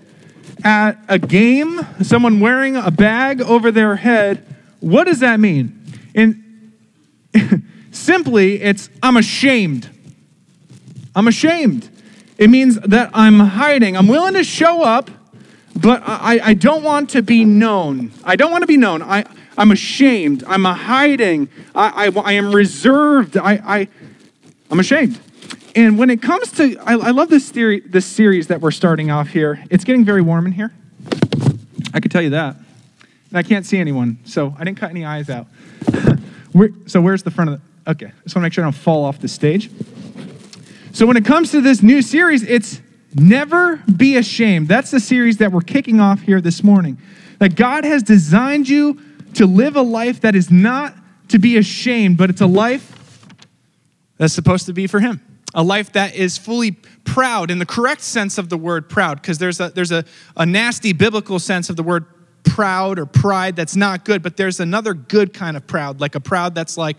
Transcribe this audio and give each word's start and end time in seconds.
at 0.64 0.98
a 1.08 1.18
game, 1.18 1.80
someone 2.02 2.40
wearing 2.40 2.76
a 2.76 2.90
bag 2.90 3.40
over 3.40 3.70
their 3.70 3.96
head, 3.96 4.44
what 4.80 5.04
does 5.04 5.20
that 5.20 5.40
mean? 5.40 5.80
And 6.14 6.72
simply, 7.90 8.60
it's 8.60 8.90
I'm 9.02 9.16
ashamed. 9.16 9.88
I'm 11.14 11.28
ashamed. 11.28 11.88
It 12.38 12.48
means 12.48 12.78
that 12.80 13.10
I'm 13.12 13.38
hiding. 13.38 13.96
I'm 13.96 14.08
willing 14.08 14.34
to 14.34 14.44
show 14.44 14.82
up, 14.82 15.10
but 15.76 16.02
I, 16.06 16.40
I 16.42 16.54
don't 16.54 16.82
want 16.82 17.10
to 17.10 17.22
be 17.22 17.44
known. 17.44 18.12
I 18.24 18.36
don't 18.36 18.50
want 18.50 18.62
to 18.62 18.66
be 18.66 18.76
known. 18.76 19.02
I, 19.02 19.24
I'm 19.60 19.72
ashamed. 19.72 20.42
I'm 20.46 20.64
a 20.64 20.72
hiding. 20.72 21.50
I, 21.74 22.06
I, 22.06 22.20
I 22.20 22.32
am 22.32 22.50
reserved. 22.54 23.36
I, 23.36 23.60
I, 23.62 23.88
I'm 24.70 24.80
ashamed. 24.80 25.20
And 25.76 25.98
when 25.98 26.08
it 26.08 26.22
comes 26.22 26.50
to, 26.52 26.78
I, 26.78 26.94
I 26.94 27.10
love 27.10 27.28
this 27.28 27.50
theory, 27.50 27.80
this 27.80 28.06
series 28.06 28.46
that 28.46 28.62
we're 28.62 28.70
starting 28.70 29.10
off 29.10 29.28
here. 29.28 29.62
It's 29.68 29.84
getting 29.84 30.02
very 30.02 30.22
warm 30.22 30.46
in 30.46 30.52
here. 30.52 30.72
I 31.92 32.00
could 32.00 32.10
tell 32.10 32.22
you 32.22 32.30
that. 32.30 32.56
And 32.56 33.38
I 33.38 33.42
can't 33.42 33.66
see 33.66 33.76
anyone, 33.76 34.18
so 34.24 34.56
I 34.58 34.64
didn't 34.64 34.78
cut 34.78 34.88
any 34.88 35.04
eyes 35.04 35.28
out. 35.28 35.46
Where, 36.52 36.70
so 36.86 37.02
where's 37.02 37.22
the 37.22 37.30
front 37.30 37.50
of 37.50 37.60
the, 37.60 37.90
okay. 37.90 38.12
Just 38.24 38.34
want 38.34 38.42
to 38.42 38.46
make 38.46 38.54
sure 38.54 38.64
I 38.64 38.66
don't 38.66 38.72
fall 38.72 39.04
off 39.04 39.18
the 39.18 39.28
stage. 39.28 39.70
So 40.92 41.06
when 41.06 41.18
it 41.18 41.24
comes 41.26 41.50
to 41.50 41.60
this 41.60 41.82
new 41.82 42.00
series, 42.00 42.42
it's 42.44 42.80
never 43.14 43.76
be 43.76 44.16
ashamed. 44.16 44.68
That's 44.68 44.90
the 44.90 45.00
series 45.00 45.36
that 45.36 45.52
we're 45.52 45.60
kicking 45.60 46.00
off 46.00 46.22
here 46.22 46.40
this 46.40 46.64
morning. 46.64 46.96
That 47.40 47.56
God 47.56 47.84
has 47.84 48.02
designed 48.02 48.68
you 48.68 48.98
to 49.34 49.46
live 49.46 49.76
a 49.76 49.82
life 49.82 50.20
that 50.20 50.34
is 50.34 50.50
not 50.50 50.94
to 51.28 51.38
be 51.38 51.56
ashamed, 51.56 52.16
but 52.16 52.30
it's 52.30 52.40
a 52.40 52.46
life 52.46 53.26
that's 54.16 54.34
supposed 54.34 54.66
to 54.66 54.72
be 54.72 54.86
for 54.86 55.00
Him. 55.00 55.20
A 55.54 55.62
life 55.62 55.92
that 55.92 56.14
is 56.14 56.38
fully 56.38 56.72
proud 57.04 57.50
in 57.50 57.58
the 57.58 57.66
correct 57.66 58.02
sense 58.02 58.38
of 58.38 58.48
the 58.48 58.56
word 58.56 58.88
proud, 58.88 59.20
because 59.20 59.38
there's, 59.38 59.58
a, 59.60 59.70
there's 59.70 59.90
a, 59.92 60.04
a 60.36 60.46
nasty 60.46 60.92
biblical 60.92 61.38
sense 61.38 61.70
of 61.70 61.76
the 61.76 61.82
word 61.82 62.06
proud 62.44 62.98
or 62.98 63.06
pride 63.06 63.56
that's 63.56 63.76
not 63.76 64.04
good, 64.04 64.22
but 64.22 64.36
there's 64.36 64.60
another 64.60 64.94
good 64.94 65.32
kind 65.32 65.56
of 65.56 65.66
proud, 65.66 66.00
like 66.00 66.14
a 66.14 66.20
proud 66.20 66.54
that's 66.54 66.76
like 66.76 66.96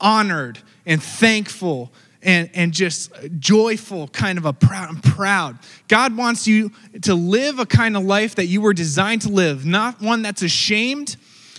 honored 0.00 0.58
and 0.84 1.02
thankful 1.02 1.92
and, 2.22 2.50
and 2.54 2.72
just 2.72 3.12
joyful 3.38 4.08
kind 4.08 4.38
of 4.38 4.44
a 4.46 4.52
proud 4.52 4.88
I'm 4.88 5.00
proud. 5.00 5.58
God 5.88 6.16
wants 6.16 6.46
you 6.46 6.72
to 7.02 7.14
live 7.14 7.58
a 7.58 7.66
kind 7.66 7.96
of 7.96 8.04
life 8.04 8.34
that 8.36 8.46
you 8.46 8.60
were 8.60 8.72
designed 8.72 9.22
to 9.22 9.28
live, 9.28 9.64
not 9.64 10.00
one 10.00 10.22
that's 10.22 10.42
ashamed, 10.42 11.16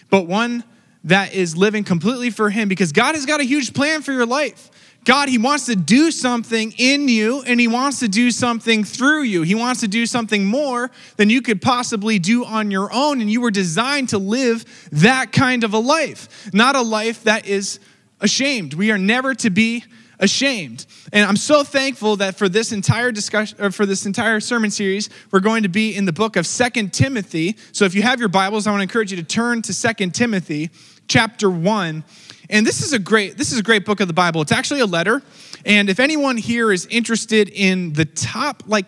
but 0.09 0.27
one 0.27 0.63
that 1.05 1.33
is 1.33 1.55
living 1.55 1.83
completely 1.83 2.29
for 2.29 2.49
Him 2.49 2.67
because 2.67 2.91
God 2.91 3.15
has 3.15 3.25
got 3.25 3.39
a 3.39 3.43
huge 3.43 3.73
plan 3.73 4.01
for 4.01 4.11
your 4.11 4.25
life. 4.25 4.71
God, 5.05 5.29
He 5.29 5.37
wants 5.37 5.67
to 5.67 5.75
do 5.75 6.09
something 6.09 6.73
in 6.77 7.07
you 7.07 7.43
and 7.43 7.59
He 7.59 7.67
wants 7.67 7.99
to 7.99 8.07
do 8.07 8.31
something 8.31 8.83
through 8.83 9.21
you. 9.21 9.43
He 9.43 9.53
wants 9.53 9.81
to 9.81 9.87
do 9.87 10.07
something 10.07 10.45
more 10.45 10.89
than 11.17 11.29
you 11.29 11.41
could 11.41 11.61
possibly 11.61 12.17
do 12.17 12.43
on 12.43 12.71
your 12.71 12.91
own. 12.91 13.21
And 13.21 13.29
you 13.29 13.39
were 13.39 13.51
designed 13.51 14.09
to 14.09 14.17
live 14.17 14.65
that 14.91 15.31
kind 15.31 15.63
of 15.63 15.73
a 15.73 15.79
life, 15.79 16.49
not 16.53 16.75
a 16.75 16.81
life 16.81 17.23
that 17.23 17.45
is 17.45 17.79
ashamed. 18.19 18.73
We 18.73 18.91
are 18.91 18.97
never 18.97 19.35
to 19.35 19.51
be 19.51 19.83
ashamed. 20.19 20.85
And 21.13 21.27
I'm 21.27 21.37
so 21.37 21.63
thankful 21.63 22.15
that 22.17 22.37
for 22.37 22.49
this 22.49 22.71
entire 22.71 23.11
discussion 23.11 23.61
or 23.61 23.71
for 23.71 23.85
this 23.85 24.05
entire 24.05 24.39
sermon 24.39 24.71
series, 24.71 25.09
we're 25.31 25.39
going 25.39 25.63
to 25.63 25.69
be 25.69 25.95
in 25.95 26.05
the 26.05 26.13
book 26.13 26.35
of 26.35 26.47
Second 26.47 26.93
Timothy. 26.93 27.55
So 27.71 27.85
if 27.85 27.95
you 27.95 28.01
have 28.01 28.19
your 28.19 28.29
Bibles, 28.29 28.67
I 28.67 28.71
want 28.71 28.79
to 28.79 28.83
encourage 28.83 29.11
you 29.11 29.17
to 29.17 29.23
turn 29.23 29.61
to 29.63 29.73
Second 29.73 30.13
Timothy 30.13 30.69
chapter 31.07 31.49
1. 31.49 32.03
And 32.49 32.65
this 32.65 32.81
is 32.81 32.93
a 32.93 32.99
great 32.99 33.37
this 33.37 33.51
is 33.51 33.59
a 33.59 33.63
great 33.63 33.85
book 33.85 33.99
of 33.99 34.07
the 34.07 34.13
Bible. 34.13 34.41
It's 34.41 34.51
actually 34.51 34.81
a 34.81 34.85
letter. 34.85 35.21
And 35.65 35.89
if 35.89 35.99
anyone 35.99 36.37
here 36.37 36.71
is 36.71 36.85
interested 36.87 37.49
in 37.49 37.93
the 37.93 38.05
top 38.05 38.63
like 38.67 38.85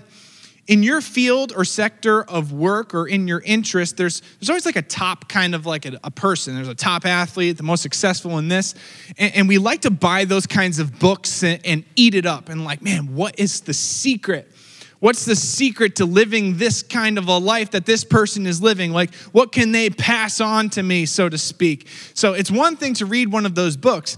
in 0.67 0.83
your 0.83 0.99
field 0.99 1.53
or 1.55 1.63
sector 1.63 2.23
of 2.23 2.51
work 2.51 2.93
or 2.93 3.07
in 3.07 3.27
your 3.27 3.41
interest, 3.41 3.95
there's, 3.95 4.21
there's 4.39 4.49
always 4.49 4.65
like 4.65 4.75
a 4.75 4.81
top 4.81 5.29
kind 5.29 5.55
of 5.55 5.65
like 5.65 5.85
a, 5.85 5.97
a 6.03 6.11
person. 6.11 6.55
There's 6.55 6.67
a 6.67 6.75
top 6.75 7.05
athlete, 7.05 7.55
the 7.57 7.63
most 7.63 7.81
successful 7.81 8.37
in 8.37 8.49
this. 8.49 8.75
And, 9.17 9.35
and 9.35 9.47
we 9.47 9.57
like 9.57 9.81
to 9.81 9.91
buy 9.91 10.25
those 10.25 10.45
kinds 10.45 10.79
of 10.79 10.99
books 10.99 11.43
and, 11.43 11.65
and 11.65 11.85
eat 11.95 12.15
it 12.15 12.25
up 12.25 12.49
and 12.49 12.65
like, 12.65 12.81
man, 12.81 13.15
what 13.15 13.39
is 13.39 13.61
the 13.61 13.73
secret? 13.73 14.51
What's 14.99 15.25
the 15.25 15.35
secret 15.35 15.97
to 15.97 16.05
living 16.05 16.57
this 16.57 16.81
kind 16.81 17.17
of 17.17 17.27
a 17.27 17.37
life 17.37 17.71
that 17.71 17.85
this 17.85 18.03
person 18.03 18.47
is 18.47 18.61
living? 18.61 18.91
Like, 18.91 19.13
what 19.31 19.51
can 19.51 19.71
they 19.71 19.91
pass 19.91 20.41
on 20.41 20.69
to 20.71 20.81
me, 20.81 21.05
so 21.05 21.29
to 21.29 21.37
speak? 21.37 21.87
So, 22.15 22.33
it's 22.33 22.49
one 22.49 22.77
thing 22.77 22.95
to 22.95 23.05
read 23.05 23.31
one 23.31 23.45
of 23.45 23.53
those 23.53 23.77
books, 23.77 24.17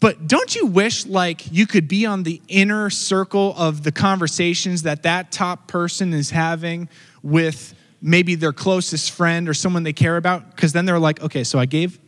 but 0.00 0.26
don't 0.26 0.54
you 0.54 0.66
wish 0.66 1.06
like 1.06 1.50
you 1.50 1.66
could 1.66 1.88
be 1.88 2.04
on 2.06 2.22
the 2.22 2.40
inner 2.48 2.90
circle 2.90 3.54
of 3.56 3.82
the 3.82 3.92
conversations 3.92 4.82
that 4.82 5.02
that 5.04 5.32
top 5.32 5.68
person 5.68 6.12
is 6.12 6.30
having 6.30 6.88
with 7.22 7.74
maybe 8.02 8.34
their 8.34 8.52
closest 8.52 9.10
friend 9.10 9.48
or 9.48 9.54
someone 9.54 9.82
they 9.82 9.92
care 9.92 10.16
about 10.16 10.54
because 10.54 10.72
then 10.72 10.84
they're 10.84 10.98
like, 10.98 11.20
"Okay, 11.22 11.44
so 11.44 11.58
I 11.58 11.66
gave 11.66 11.98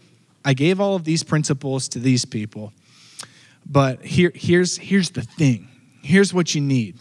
I 0.44 0.54
gave 0.54 0.80
all 0.80 0.96
of 0.96 1.04
these 1.04 1.22
principles 1.22 1.88
to 1.88 1.98
these 1.98 2.24
people. 2.24 2.72
But 3.66 4.04
here 4.04 4.32
here's 4.34 4.76
here's 4.78 5.10
the 5.10 5.22
thing. 5.22 5.68
Here's 6.02 6.32
what 6.32 6.54
you 6.54 6.60
need. 6.60 6.98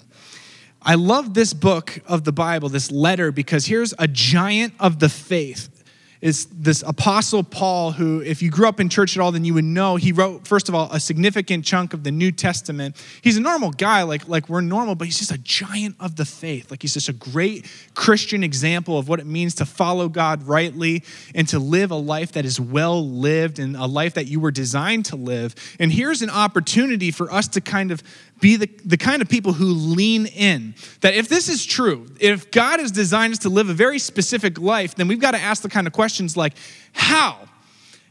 I 0.82 0.96
love 0.96 1.34
this 1.34 1.54
book 1.54 2.00
of 2.08 2.24
the 2.24 2.32
Bible, 2.32 2.70
this 2.70 2.92
letter 2.92 3.32
because 3.32 3.66
here's 3.66 3.94
a 4.00 4.08
giant 4.08 4.74
of 4.80 5.00
the 5.00 5.10
faith 5.10 5.77
is 6.22 6.46
this 6.48 6.82
apostle 6.82 7.44
Paul, 7.44 7.92
who, 7.92 8.22
if 8.22 8.42
you 8.42 8.50
grew 8.50 8.68
up 8.68 8.80
in 8.80 8.90
church 8.90 9.16
at 9.16 9.22
all, 9.22 9.32
then 9.32 9.46
you 9.46 9.54
would 9.54 9.64
know 9.64 9.96
he 9.96 10.12
wrote, 10.12 10.48
first 10.48 10.68
of 10.70 10.76
all, 10.76 10.90
a 10.92 11.00
significant 11.00 11.64
chunk 11.64 11.94
of 11.94 12.04
the 12.04 12.12
New 12.12 12.32
Testament. 12.32 12.96
He's 13.22 13.38
a 13.38 13.42
normal 13.42 13.72
guy, 13.72 14.04
like, 14.04 14.28
like 14.28 14.50
we're 14.50 14.62
normal, 14.62 14.96
but 14.96 15.06
he's 15.06 15.20
just 15.20 15.32
a 15.32 15.38
giant 15.38 15.96
of 16.00 16.16
the 16.16 16.26
faith. 16.26 16.72
Like 16.72 16.82
he's 16.82 16.94
just 16.94 17.10
a 17.10 17.14
great 17.14 17.70
Christian 17.94 18.44
example 18.44 18.98
of 18.98 19.08
what 19.08 19.20
it 19.20 19.26
means 19.26 19.56
to 19.56 19.66
follow 19.66 20.10
God 20.10 20.44
rightly 20.44 21.04
and 21.36 21.48
to 21.50 21.60
live 21.60 21.92
a 21.92 21.96
life 21.96 22.32
that 22.34 22.46
is 22.46 22.60
well 22.60 23.08
lived 23.08 23.60
and 23.60 23.76
a 23.76 23.86
life 23.86 24.16
that 24.16 24.28
you 24.28 24.40
were 24.40 24.52
designed 24.52 25.06
to 25.06 25.16
live. 25.16 25.54
And 25.80 25.92
here's 25.92 26.22
an 26.22 26.30
opportunity 26.30 27.12
for 27.12 27.32
us 27.32 27.48
to 27.50 27.62
kind 27.62 27.92
of 27.92 28.02
be 28.40 28.56
the, 28.56 28.70
the 28.86 28.98
kind 28.98 29.22
of 29.22 29.30
people 29.30 29.54
who 29.54 29.66
lean 29.66 30.28
in. 30.28 30.76
That 31.02 31.16
if 31.16 31.28
this 31.28 31.50
is 31.50 31.66
true, 31.66 32.08
if 32.20 32.52
God 32.52 32.80
has 32.80 32.92
designed 32.92 33.34
us 33.34 33.40
to 33.40 33.50
live 33.50 33.70
a 33.70 33.74
very 33.74 34.00
specific 34.00 34.60
life, 34.60 34.96
then 34.96 35.08
we've 35.08 35.20
got 35.20 35.32
to 35.32 35.40
ask 35.40 35.64
the 35.64 35.70
kind 35.70 35.88
of 35.88 35.94
questions 36.08 36.38
like, 36.38 36.54
how? 36.94 37.38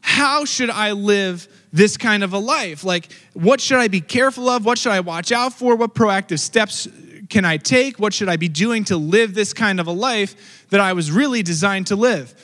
How 0.02 0.44
should 0.44 0.68
I 0.68 0.92
live 0.92 1.48
this 1.72 1.96
kind 1.96 2.22
of 2.22 2.34
a 2.34 2.38
life? 2.38 2.84
Like, 2.84 3.10
what 3.32 3.58
should 3.58 3.78
I 3.78 3.88
be 3.88 4.02
careful 4.02 4.50
of? 4.50 4.66
What 4.66 4.76
should 4.76 4.92
I 4.92 5.00
watch 5.00 5.32
out 5.32 5.54
for? 5.54 5.74
What 5.76 5.94
proactive 5.94 6.38
steps 6.38 6.86
can 7.30 7.46
I 7.46 7.56
take? 7.56 7.98
What 7.98 8.12
should 8.12 8.28
I 8.28 8.36
be 8.36 8.50
doing 8.50 8.84
to 8.84 8.98
live 8.98 9.32
this 9.32 9.54
kind 9.54 9.80
of 9.80 9.86
a 9.86 9.92
life 9.92 10.66
that 10.68 10.78
I 10.78 10.92
was 10.92 11.10
really 11.10 11.42
designed 11.42 11.86
to 11.86 11.96
live? 11.96 12.34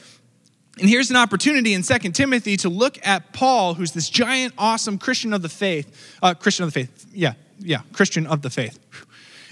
And 0.81 0.89
here's 0.89 1.11
an 1.11 1.17
opportunity 1.17 1.75
in 1.75 1.83
Second 1.83 2.13
Timothy 2.13 2.57
to 2.57 2.71
look 2.71 2.99
at 3.07 3.35
Paul, 3.35 3.75
who's 3.75 3.93
this 3.93 4.09
giant, 4.09 4.55
awesome 4.57 4.97
Christian 4.97 5.35
of 5.35 5.43
the 5.43 5.51
faith. 5.51 6.17
Uh, 6.23 6.33
Christian 6.33 6.65
of 6.65 6.73
the 6.73 6.81
faith, 6.81 7.07
yeah, 7.13 7.35
yeah, 7.59 7.83
Christian 7.93 8.27
of 8.27 8.41
the 8.41 8.49
faith. 8.49 8.79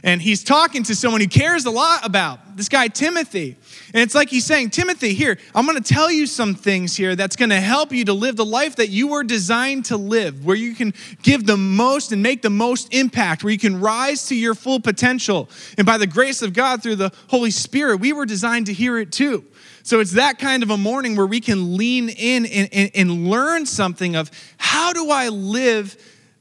And 0.02 0.22
he's 0.22 0.42
talking 0.42 0.82
to 0.84 0.94
someone 0.94 1.20
he 1.20 1.26
cares 1.26 1.66
a 1.66 1.70
lot 1.70 2.06
about, 2.06 2.56
this 2.56 2.68
guy 2.68 2.88
Timothy. 2.88 3.56
And 3.92 4.02
it's 4.02 4.14
like 4.14 4.30
he's 4.30 4.46
saying, 4.46 4.70
Timothy, 4.70 5.14
here, 5.14 5.38
I'm 5.54 5.66
going 5.66 5.80
to 5.80 5.94
tell 5.94 6.10
you 6.10 6.26
some 6.26 6.54
things 6.54 6.96
here 6.96 7.16
that's 7.16 7.36
going 7.36 7.50
to 7.50 7.60
help 7.60 7.92
you 7.92 8.04
to 8.06 8.12
live 8.12 8.36
the 8.36 8.44
life 8.44 8.76
that 8.76 8.88
you 8.88 9.08
were 9.08 9.24
designed 9.24 9.86
to 9.86 9.96
live, 9.96 10.44
where 10.44 10.56
you 10.56 10.74
can 10.74 10.94
give 11.22 11.46
the 11.46 11.56
most 11.56 12.12
and 12.12 12.22
make 12.22 12.42
the 12.42 12.50
most 12.50 12.94
impact, 12.94 13.44
where 13.44 13.52
you 13.52 13.58
can 13.58 13.80
rise 13.80 14.26
to 14.28 14.34
your 14.34 14.54
full 14.54 14.80
potential. 14.80 15.50
And 15.76 15.86
by 15.86 15.98
the 15.98 16.06
grace 16.06 16.40
of 16.40 16.52
God 16.52 16.82
through 16.82 16.96
the 16.96 17.12
Holy 17.28 17.50
Spirit, 17.50 17.98
we 17.98 18.12
were 18.12 18.26
designed 18.26 18.66
to 18.66 18.72
hear 18.72 18.98
it 18.98 19.12
too. 19.12 19.44
So 19.82 20.00
it's 20.00 20.12
that 20.12 20.38
kind 20.38 20.62
of 20.62 20.70
a 20.70 20.76
morning 20.76 21.16
where 21.16 21.26
we 21.26 21.40
can 21.40 21.76
lean 21.76 22.10
in 22.10 22.46
and, 22.46 22.68
and, 22.72 22.90
and 22.94 23.28
learn 23.28 23.66
something 23.66 24.14
of 24.14 24.30
how 24.56 24.92
do 24.92 25.10
I 25.10 25.28
live 25.28 25.96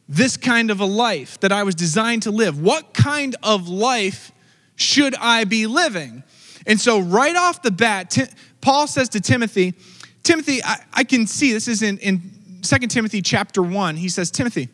this 0.09 0.35
kind 0.35 0.71
of 0.71 0.79
a 0.79 0.85
life 0.85 1.39
that 1.39 1.51
I 1.51 1.63
was 1.63 1.75
designed 1.75 2.23
to 2.23 2.31
live? 2.31 2.59
What 2.59 2.93
kind 2.93 3.35
of 3.43 3.69
life 3.69 4.31
should 4.75 5.15
I 5.15 5.43
be 5.43 5.67
living? 5.67 6.23
And 6.65 6.81
so, 6.81 6.99
right 6.99 7.35
off 7.35 7.61
the 7.61 7.71
bat, 7.71 8.17
Paul 8.59 8.87
says 8.87 9.09
to 9.09 9.21
Timothy, 9.21 9.75
Timothy, 10.23 10.63
I, 10.63 10.83
I, 10.93 11.03
can 11.03 11.27
see 11.27 11.53
this 11.53 11.67
is 11.67 11.81
in, 11.81 11.97
in 11.99 12.21
2 12.61 12.77
Timothy 12.87 13.21
chapter 13.21 13.61
1, 13.61 13.95
he 13.95 14.09
says, 14.09 14.29
Timothy, 14.31 14.69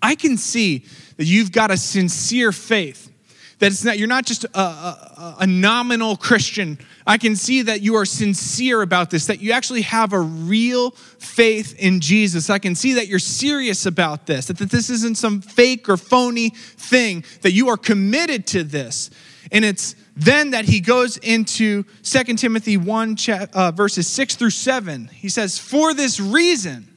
I 0.00 0.14
can 0.14 0.36
see 0.36 0.84
that 1.16 1.24
you've 1.24 1.52
got 1.52 1.70
a 1.70 1.76
sincere 1.76 2.52
faith. 2.52 3.10
That 3.58 3.72
it's 3.72 3.84
not, 3.84 3.98
you're 3.98 4.06
not 4.06 4.26
just 4.26 4.44
a, 4.44 4.58
a, 4.58 5.36
a, 5.40 5.46
nominal 5.46 6.16
Christian. 6.16 6.78
I 7.06 7.16
can 7.16 7.34
see 7.36 7.62
that 7.62 7.80
you 7.80 7.94
are 7.96 8.04
sincere 8.04 8.82
about 8.82 9.10
this, 9.10 9.26
that 9.26 9.40
you 9.40 9.52
actually 9.52 9.80
have 9.82 10.12
a 10.12 10.20
real 10.20 10.90
faith 10.90 11.74
in 11.78 12.00
Jesus. 12.00 12.50
I 12.50 12.58
can 12.58 12.74
see 12.74 12.94
that 12.94 13.08
you're 13.08 13.18
serious 13.18 13.86
about 13.86 14.26
this, 14.26 14.46
that, 14.46 14.58
that 14.58 14.70
this 14.70 14.90
isn't 14.90 15.16
some 15.16 15.40
fake 15.40 15.88
or 15.88 15.96
phony 15.96 16.50
thing, 16.50 17.24
that 17.40 17.52
you 17.52 17.68
are 17.70 17.78
committed 17.78 18.46
to 18.48 18.62
this. 18.62 19.08
And 19.50 19.64
it's 19.64 19.94
then 20.16 20.50
that 20.50 20.66
he 20.66 20.80
goes 20.80 21.16
into 21.18 21.84
2 22.02 22.24
Timothy 22.34 22.76
1, 22.76 23.16
uh, 23.52 23.70
verses 23.70 24.06
6 24.06 24.36
through 24.36 24.50
7. 24.50 25.08
He 25.08 25.28
says, 25.28 25.58
For 25.58 25.94
this 25.94 26.20
reason, 26.20 26.88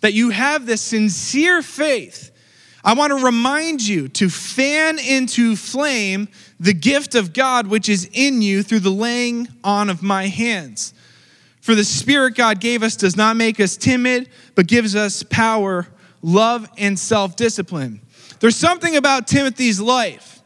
that 0.00 0.12
you 0.12 0.30
have 0.30 0.66
this 0.66 0.80
sincere 0.80 1.62
faith, 1.62 2.30
I 2.88 2.94
want 2.94 3.10
to 3.10 3.22
remind 3.22 3.86
you 3.86 4.08
to 4.08 4.30
fan 4.30 4.98
into 4.98 5.56
flame 5.56 6.26
the 6.58 6.72
gift 6.72 7.14
of 7.14 7.34
God 7.34 7.66
which 7.66 7.86
is 7.86 8.08
in 8.14 8.40
you 8.40 8.62
through 8.62 8.80
the 8.80 8.88
laying 8.88 9.46
on 9.62 9.90
of 9.90 10.02
my 10.02 10.28
hands. 10.28 10.94
For 11.60 11.74
the 11.74 11.84
Spirit 11.84 12.34
God 12.34 12.60
gave 12.60 12.82
us 12.82 12.96
does 12.96 13.14
not 13.14 13.36
make 13.36 13.60
us 13.60 13.76
timid, 13.76 14.30
but 14.54 14.68
gives 14.68 14.96
us 14.96 15.22
power, 15.22 15.86
love, 16.22 16.66
and 16.78 16.98
self 16.98 17.36
discipline. 17.36 18.00
There's 18.40 18.56
something 18.56 18.96
about 18.96 19.26
Timothy's 19.26 19.78
life 19.78 20.40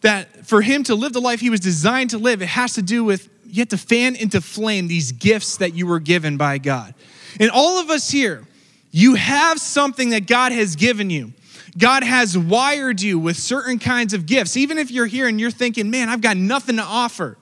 that 0.00 0.46
for 0.46 0.62
him 0.62 0.82
to 0.84 0.94
live 0.94 1.12
the 1.12 1.20
life 1.20 1.40
he 1.40 1.50
was 1.50 1.60
designed 1.60 2.08
to 2.08 2.18
live, 2.18 2.40
it 2.40 2.48
has 2.48 2.72
to 2.76 2.82
do 2.82 3.04
with 3.04 3.28
you 3.44 3.60
have 3.60 3.68
to 3.68 3.76
fan 3.76 4.16
into 4.16 4.40
flame 4.40 4.88
these 4.88 5.12
gifts 5.12 5.58
that 5.58 5.74
you 5.74 5.86
were 5.86 6.00
given 6.00 6.38
by 6.38 6.56
God. 6.56 6.94
And 7.38 7.50
all 7.50 7.78
of 7.78 7.90
us 7.90 8.10
here, 8.10 8.46
you 8.92 9.14
have 9.16 9.60
something 9.60 10.08
that 10.08 10.26
God 10.26 10.52
has 10.52 10.74
given 10.74 11.10
you. 11.10 11.34
God 11.78 12.02
has 12.02 12.36
wired 12.36 13.00
you 13.00 13.18
with 13.18 13.36
certain 13.36 13.78
kinds 13.78 14.12
of 14.12 14.26
gifts. 14.26 14.56
Even 14.56 14.78
if 14.78 14.90
you're 14.90 15.06
here 15.06 15.28
and 15.28 15.40
you're 15.40 15.50
thinking, 15.50 15.90
man, 15.90 16.08
I've 16.08 16.20
got 16.20 16.36
nothing 16.36 16.76
to 16.76 16.82
offer. 16.82 17.36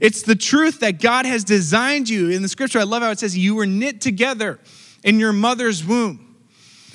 It's 0.00 0.22
the 0.22 0.34
truth 0.34 0.80
that 0.80 1.00
God 1.00 1.26
has 1.26 1.44
designed 1.44 2.08
you. 2.08 2.30
In 2.30 2.42
the 2.42 2.48
scripture, 2.48 2.78
I 2.78 2.84
love 2.84 3.02
how 3.02 3.10
it 3.10 3.18
says, 3.18 3.36
You 3.36 3.54
were 3.54 3.66
knit 3.66 4.00
together 4.00 4.58
in 5.04 5.18
your 5.18 5.32
mother's 5.32 5.84
womb. 5.84 6.28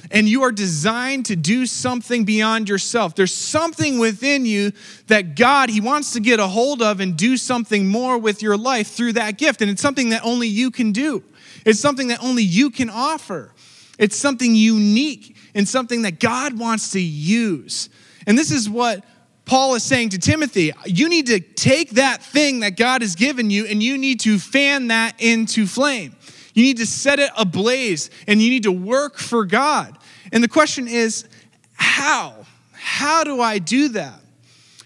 And 0.09 0.27
you 0.27 0.44
are 0.44 0.51
designed 0.51 1.25
to 1.25 1.35
do 1.35 1.65
something 1.65 2.24
beyond 2.24 2.69
yourself. 2.69 3.15
There's 3.15 3.33
something 3.33 4.00
within 4.00 4.45
you 4.45 4.71
that 5.07 5.35
God, 5.35 5.69
He 5.69 5.81
wants 5.81 6.13
to 6.13 6.19
get 6.19 6.39
a 6.39 6.47
hold 6.47 6.81
of 6.81 7.01
and 7.01 7.18
do 7.18 7.35
something 7.35 7.88
more 7.88 8.18
with 8.18 8.41
your 8.41 8.56
life 8.56 8.88
through 8.88 9.13
that 9.13 9.38
gift. 9.38 9.62
And 9.62 9.69
it's 9.69 9.81
something 9.81 10.09
that 10.09 10.24
only 10.24 10.47
you 10.47 10.71
can 10.71 10.91
do, 10.91 11.24
it's 11.65 11.79
something 11.79 12.07
that 12.07 12.24
only 12.24 12.44
you 12.44 12.69
can 12.69 12.89
offer. 12.89 13.53
It's 14.00 14.15
something 14.15 14.53
unique 14.53 15.37
and 15.57 15.68
something 15.68 16.04
that 16.04 16.19
God 16.19 16.57
wants 16.57 16.92
to 16.92 17.01
use. 17.01 17.89
And 18.27 18.38
this 18.38 18.51
is 18.51 18.69
what 18.69 19.04
Paul 19.44 19.74
is 19.75 19.83
saying 19.83 20.09
to 20.09 20.19
Timothy 20.19 20.71
you 20.86 21.09
need 21.09 21.27
to 21.27 21.39
take 21.39 21.92
that 21.92 22.21
thing 22.24 22.62
that 22.62 22.77
God 22.77 23.01
has 23.01 23.15
given 23.15 23.50
you 23.50 23.65
and 23.65 23.81
you 23.81 23.98
need 23.98 24.19
to 24.21 24.38
fan 24.38 24.88
that 24.88 25.19
into 25.19 25.65
flame. 25.65 26.15
You 26.54 26.63
need 26.63 26.77
to 26.77 26.86
set 26.86 27.19
it 27.19 27.31
ablaze 27.36 28.09
and 28.27 28.42
you 28.42 28.50
need 28.50 28.63
to 28.63 28.71
work 28.71 29.18
for 29.18 29.45
God. 29.45 29.98
And 30.31 30.44
the 30.44 30.48
question 30.48 30.88
is, 30.88 31.27
how? 31.74 32.45
How 32.71 33.24
do 33.24 33.42
I 33.42 33.57
do 33.60 33.89
that? 33.89 34.19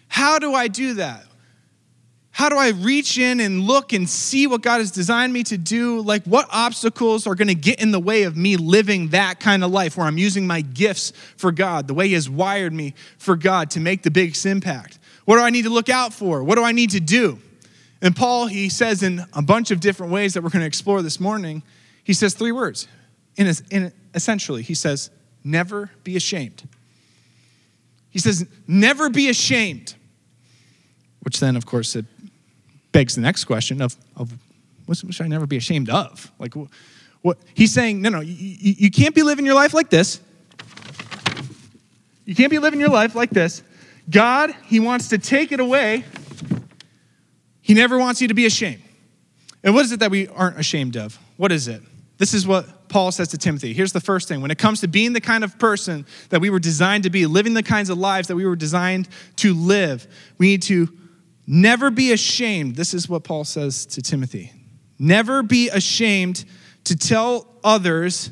How 0.08 0.40
do 0.40 0.54
I 0.54 0.70
do 0.70 0.96
that? 0.96 1.26
How 2.42 2.50
do 2.50 2.58
I 2.58 2.70
reach 2.70 3.20
in 3.20 3.40
and 3.40 3.62
look 3.62 3.94
and 3.94 4.10
see 4.10 4.48
what 4.48 4.64
God 4.64 4.80
has 4.80 4.90
designed 4.90 5.32
me 5.32 5.44
to 5.44 5.60
do? 5.60 6.02
Like, 6.02 6.24
what 6.24 6.48
obstacles 6.50 7.28
are 7.28 7.36
going 7.36 7.50
to 7.50 7.54
get 7.54 7.80
in 7.80 7.92
the 7.92 8.00
way 8.00 8.24
of 8.24 8.36
me 8.36 8.58
living 8.58 9.10
that 9.10 9.40
kind 9.40 9.64
of 9.64 9.70
life 9.70 9.96
where 9.96 10.08
I'm 10.08 10.18
using 10.18 10.48
my 10.48 10.62
gifts 10.62 11.14
for 11.38 11.52
God, 11.52 11.88
the 11.88 11.94
way 11.94 12.08
He 12.08 12.16
has 12.16 12.28
wired 12.28 12.74
me 12.74 12.96
for 13.20 13.36
God 13.36 13.70
to 13.70 13.80
make 13.80 14.02
the 14.02 14.10
biggest 14.10 14.48
impact? 14.48 14.98
What 15.26 15.36
do 15.36 15.44
I 15.44 15.52
need 15.52 15.66
to 15.66 15.70
look 15.70 15.88
out 15.88 16.14
for? 16.14 16.44
What 16.44 16.56
do 16.56 16.64
I 16.64 16.72
need 16.72 16.90
to 16.90 17.00
do? 17.00 17.38
And 18.02 18.16
Paul, 18.16 18.48
he 18.48 18.70
says 18.70 19.04
in 19.04 19.24
a 19.34 19.44
bunch 19.44 19.70
of 19.70 19.80
different 19.80 20.12
ways 20.12 20.34
that 20.34 20.42
we're 20.42 20.50
going 20.50 20.62
to 20.62 20.68
explore 20.68 21.04
this 21.04 21.20
morning, 21.20 21.62
he 22.04 22.14
says 22.14 22.34
three 22.34 22.52
words. 22.52 22.88
In, 23.36 23.54
in 23.70 23.94
essentially, 24.16 24.64
he 24.64 24.74
says, 24.74 25.12
never 25.44 25.92
be 26.04 26.16
ashamed. 26.16 26.68
He 28.10 28.18
says, 28.18 28.48
never 28.66 29.12
be 29.12 29.30
ashamed. 29.30 29.94
Which 31.20 31.40
then, 31.40 31.56
of 31.56 31.68
course, 31.68 31.96
it 31.96 32.06
begs 32.92 33.16
the 33.16 33.22
next 33.22 33.46
question 33.46 33.82
of, 33.82 33.96
of 34.16 34.32
what 34.86 34.98
should 34.98 35.22
I 35.22 35.28
never 35.28 35.48
be 35.48 35.58
ashamed 35.58 35.90
of? 35.90 36.32
Like, 36.40 36.54
what? 37.22 37.38
He's 37.54 37.74
saying, 37.74 38.02
no, 38.02 38.10
no, 38.10 38.20
you, 38.20 38.36
you 38.36 38.92
can't 38.92 39.16
be 39.16 39.24
living 39.24 39.46
your 39.46 39.56
life 39.56 39.74
like 39.74 39.90
this. 39.90 40.20
You 42.26 42.36
can't 42.36 42.52
be 42.52 42.60
living 42.60 42.80
your 42.80 42.90
life 42.90 43.16
like 43.16 43.30
this. 43.30 43.64
God, 44.10 44.54
He 44.66 44.80
wants 44.80 45.10
to 45.10 45.18
take 45.18 45.52
it 45.52 45.60
away. 45.60 46.04
He 47.62 47.74
never 47.74 47.98
wants 47.98 48.22
you 48.22 48.28
to 48.28 48.34
be 48.34 48.46
ashamed. 48.46 48.82
And 49.64 49.74
what 49.74 49.86
is 49.86 49.92
it 49.92 50.00
that 50.00 50.12
we 50.12 50.28
aren't 50.28 50.60
ashamed 50.60 50.98
of? 50.98 51.20
What 51.38 51.52
is 51.52 51.68
it? 51.68 51.82
This 52.18 52.34
is 52.34 52.46
what 52.46 52.90
Paul 52.90 53.12
says 53.12 53.30
to 53.30 53.38
Timothy. 53.38 53.74
Here's 53.74 53.94
the 53.94 54.02
first 54.02 54.28
thing 54.28 54.42
when 54.42 54.52
it 54.52 54.58
comes 54.58 54.82
to 54.82 54.88
being 54.88 55.14
the 55.14 55.22
kind 55.22 55.44
of 55.44 55.58
person 55.58 56.06
that 56.30 56.42
we 56.42 56.50
were 56.50 56.60
designed 56.60 57.04
to 57.04 57.10
be, 57.10 57.26
living 57.26 57.54
the 57.54 57.64
kinds 57.64 57.90
of 57.90 57.98
lives 57.98 58.28
that 58.28 58.36
we 58.36 58.46
were 58.46 58.56
designed 58.56 59.08
to 59.38 59.54
live, 59.54 60.08
we 60.38 60.48
need 60.48 60.62
to 60.64 60.90
Never 61.54 61.92
be 61.92 62.14
ashamed. 62.14 62.78
This 62.78 62.94
is 62.94 63.10
what 63.10 63.26
Paul 63.26 63.44
says 63.44 63.86
to 63.88 64.02
Timothy. 64.02 64.54
Never 64.98 65.44
be 65.44 65.68
ashamed 65.68 66.46
to 66.86 66.96
tell 66.96 67.46
others 67.62 68.32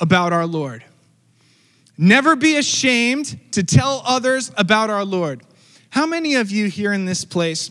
about 0.00 0.32
our 0.32 0.46
Lord. 0.46 0.82
Never 1.98 2.34
be 2.34 2.56
ashamed 2.56 3.38
to 3.52 3.62
tell 3.62 4.00
others 4.06 4.50
about 4.56 4.88
our 4.88 5.04
Lord. 5.04 5.42
How 5.90 6.06
many 6.06 6.36
of 6.36 6.50
you 6.50 6.68
here 6.68 6.94
in 6.94 7.04
this 7.04 7.26
place 7.26 7.70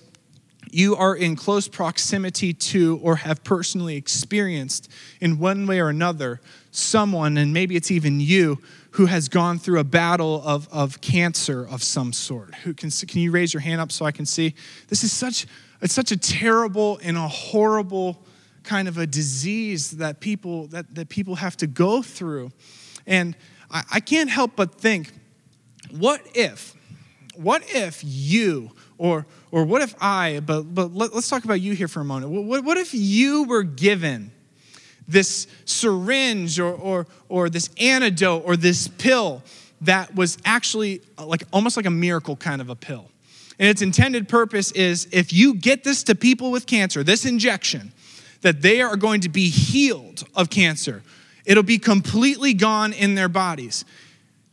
you 0.69 0.95
are 0.95 1.15
in 1.15 1.35
close 1.35 1.67
proximity 1.67 2.53
to 2.53 2.99
or 3.01 3.15
have 3.15 3.43
personally 3.43 3.95
experienced 3.95 4.91
in 5.19 5.39
one 5.39 5.65
way 5.65 5.79
or 5.79 5.89
another 5.89 6.41
someone, 6.69 7.37
and 7.37 7.53
maybe 7.53 7.75
it's 7.75 7.89
even 7.89 8.19
you, 8.19 8.59
who 8.95 9.07
has 9.07 9.27
gone 9.27 9.59
through 9.59 9.77
a 9.77 9.83
battle 9.83 10.41
of, 10.45 10.69
of 10.71 11.01
cancer 11.01 11.67
of 11.67 11.83
some 11.83 12.13
sort. 12.13 12.55
Who 12.55 12.73
can, 12.73 12.89
can 12.89 13.19
you 13.19 13.29
raise 13.29 13.53
your 13.53 13.59
hand 13.59 13.81
up 13.81 13.91
so 13.91 14.05
I 14.05 14.11
can 14.13 14.25
see? 14.25 14.55
This 14.87 15.03
is 15.03 15.11
such, 15.11 15.47
it's 15.81 15.93
such 15.93 16.13
a 16.13 16.17
terrible 16.17 16.97
and 17.03 17.17
a 17.17 17.27
horrible 17.27 18.23
kind 18.63 18.87
of 18.87 18.97
a 18.97 19.05
disease 19.05 19.91
that 19.97 20.21
people, 20.21 20.67
that, 20.67 20.95
that 20.95 21.09
people 21.09 21.35
have 21.35 21.57
to 21.57 21.67
go 21.67 22.01
through. 22.01 22.53
And 23.05 23.35
I, 23.69 23.83
I 23.95 23.99
can't 23.99 24.29
help 24.29 24.51
but 24.55 24.75
think, 24.75 25.11
what 25.91 26.21
if, 26.33 26.73
what 27.35 27.63
if 27.75 28.01
you, 28.01 28.71
or, 28.97 29.25
or 29.51 29.65
what 29.65 29.81
if 29.81 29.93
I, 29.99 30.39
but, 30.39 30.73
but 30.73 30.93
let, 30.93 31.11
us 31.11 31.27
talk 31.27 31.43
about 31.43 31.59
you 31.59 31.73
here 31.73 31.89
for 31.89 31.99
a 31.99 32.05
moment. 32.05 32.31
What, 32.31 32.63
what 32.63 32.77
if 32.77 32.93
you 32.93 33.43
were 33.43 33.63
given 33.63 34.31
this 35.07 35.47
syringe 35.65 36.59
or, 36.59 36.73
or, 36.73 37.07
or 37.29 37.49
this 37.49 37.69
antidote 37.79 38.43
or 38.45 38.57
this 38.57 38.87
pill 38.87 39.43
that 39.81 40.15
was 40.15 40.37
actually 40.45 41.01
uh, 41.17 41.25
like 41.25 41.43
almost 41.53 41.77
like 41.77 41.85
a 41.85 41.91
miracle 41.91 42.35
kind 42.35 42.61
of 42.61 42.69
a 42.69 42.75
pill. 42.75 43.09
And 43.59 43.69
its 43.69 43.81
intended 43.81 44.27
purpose 44.27 44.71
is 44.71 45.07
if 45.11 45.31
you 45.31 45.55
get 45.55 45.83
this 45.83 46.03
to 46.03 46.15
people 46.15 46.51
with 46.51 46.65
cancer, 46.65 47.03
this 47.03 47.25
injection, 47.25 47.91
that 48.41 48.61
they 48.61 48.81
are 48.81 48.95
going 48.95 49.21
to 49.21 49.29
be 49.29 49.49
healed 49.49 50.23
of 50.35 50.49
cancer. 50.49 51.01
It'll 51.45 51.63
be 51.63 51.79
completely 51.79 52.53
gone 52.53 52.93
in 52.93 53.15
their 53.15 53.29
bodies. 53.29 53.85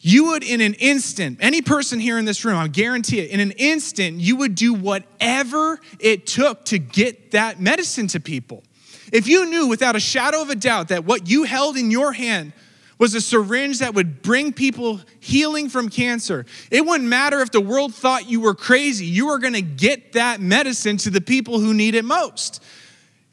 You 0.01 0.31
would, 0.31 0.43
in 0.43 0.61
an 0.61 0.75
instant, 0.75 1.39
any 1.41 1.63
person 1.63 2.01
here 2.01 2.19
in 2.19 2.25
this 2.25 2.45
room, 2.45 2.57
I 2.57 2.67
guarantee 2.69 3.21
it, 3.21 3.31
in 3.31 3.39
an 3.39 3.53
instant, 3.53 4.19
you 4.19 4.37
would 4.37 4.55
do 4.55 4.75
whatever 4.75 5.79
it 6.01 6.27
took 6.27 6.65
to 6.67 6.79
get 6.79 7.31
that 7.33 7.61
medicine 7.61 8.09
to 8.09 8.21
people. 8.21 8.65
If 9.13 9.29
you 9.29 9.45
knew 9.45 9.69
without 9.69 9.95
a 9.95 10.01
shadow 10.01 10.41
of 10.41 10.49
a 10.49 10.55
doubt 10.55 10.89
that 10.89 11.05
what 11.05 11.29
you 11.29 11.45
held 11.45 11.77
in 11.77 11.91
your 11.91 12.13
hand 12.13 12.55
was 12.99 13.15
a 13.15 13.21
syringe 13.21 13.81
that 13.81 13.95
would 13.95 14.23
bring 14.23 14.55
people 14.55 15.01
healing 15.21 15.69
from 15.69 15.91
cancer, 15.91 16.47
it 16.71 16.87
wouldn't 16.87 17.09
matter 17.09 17.41
if 17.41 17.51
the 17.51 17.61
world 17.61 17.95
thought 17.95 18.29
you 18.29 18.41
were 18.41 18.55
crazy. 18.55 19.05
You 19.05 19.27
were 19.27 19.39
going 19.39 19.53
to 19.53 19.63
get 19.63 20.15
that 20.15 20.41
medicine 20.41 20.97
to 20.99 21.11
the 21.11 21.21
people 21.21 21.61
who 21.61 21.75
need 21.75 21.95
it 21.95 22.07
most. 22.07 22.63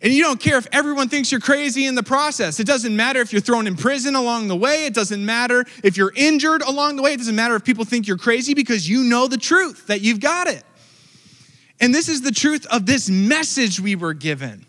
And 0.01 0.13
you 0.13 0.21
don't 0.23 0.39
care 0.39 0.57
if 0.57 0.67
everyone 0.71 1.07
thinks 1.07 1.31
you're 1.31 1.41
crazy 1.41 1.85
in 1.85 1.95
the 1.95 2.03
process. 2.03 2.59
It 2.59 2.67
doesn't 2.67 2.95
matter 2.95 3.21
if 3.21 3.31
you're 3.31 3.41
thrown 3.41 3.65
in 3.65 3.75
prison 3.75 4.15
along 4.15 4.49
the 4.49 4.55
way. 4.55 4.85
It 4.85 4.93
doesn't 4.93 5.25
matter 5.25 5.65
if 5.83 5.97
you're 5.97 6.13
injured 6.15 6.61
along 6.61 6.97
the 6.97 7.01
way. 7.01 7.13
It 7.13 7.17
doesn't 7.17 7.35
matter 7.35 7.55
if 7.55 7.63
people 7.63 7.85
think 7.85 8.07
you're 8.07 8.17
crazy 8.17 8.53
because 8.53 8.89
you 8.89 9.03
know 9.03 9.27
the 9.27 9.37
truth 9.37 9.87
that 9.87 10.01
you've 10.01 10.19
got 10.19 10.47
it. 10.47 10.63
And 11.81 11.93
this 11.93 12.09
is 12.09 12.21
the 12.21 12.31
truth 12.31 12.65
of 12.67 12.85
this 12.85 13.09
message 13.09 13.79
we 13.79 13.95
were 13.95 14.13
given 14.13 14.65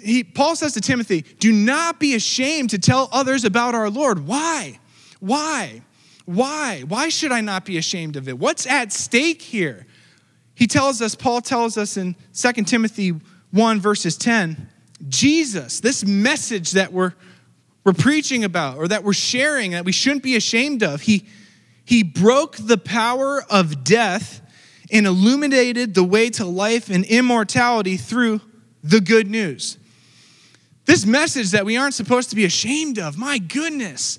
he, 0.00 0.24
Paul 0.24 0.56
says 0.56 0.74
to 0.74 0.80
Timothy, 0.80 1.22
Do 1.38 1.52
not 1.52 1.98
be 2.00 2.14
ashamed 2.14 2.70
to 2.70 2.78
tell 2.78 3.08
others 3.12 3.44
about 3.44 3.74
our 3.74 3.90
Lord. 3.90 4.26
Why? 4.26 4.78
Why? 5.20 5.82
Why? 6.24 6.84
Why 6.86 7.08
should 7.08 7.32
I 7.32 7.40
not 7.40 7.64
be 7.64 7.78
ashamed 7.78 8.16
of 8.16 8.28
it? 8.28 8.38
What's 8.38 8.66
at 8.66 8.92
stake 8.92 9.42
here? 9.42 9.86
He 10.54 10.66
tells 10.66 11.02
us, 11.02 11.14
Paul 11.14 11.40
tells 11.40 11.76
us 11.76 11.96
in 11.96 12.14
2 12.34 12.52
Timothy 12.64 13.14
1, 13.50 13.80
verses 13.80 14.16
10, 14.16 14.68
Jesus, 15.08 15.80
this 15.80 16.04
message 16.04 16.72
that 16.72 16.92
we're, 16.92 17.14
we're 17.84 17.92
preaching 17.92 18.44
about 18.44 18.76
or 18.76 18.88
that 18.88 19.02
we're 19.02 19.12
sharing 19.12 19.72
that 19.72 19.84
we 19.84 19.92
shouldn't 19.92 20.22
be 20.22 20.36
ashamed 20.36 20.82
of. 20.82 21.02
He, 21.02 21.26
he 21.84 22.02
broke 22.02 22.56
the 22.56 22.78
power 22.78 23.42
of 23.50 23.82
death 23.82 24.40
and 24.90 25.06
illuminated 25.06 25.94
the 25.94 26.04
way 26.04 26.30
to 26.30 26.44
life 26.44 26.90
and 26.90 27.04
immortality 27.04 27.96
through 27.96 28.40
the 28.84 29.00
good 29.00 29.28
news. 29.28 29.78
This 30.92 31.06
message 31.06 31.52
that 31.52 31.64
we 31.64 31.78
aren't 31.78 31.94
supposed 31.94 32.28
to 32.28 32.36
be 32.36 32.44
ashamed 32.44 32.98
of, 32.98 33.16
my 33.16 33.38
goodness. 33.38 34.18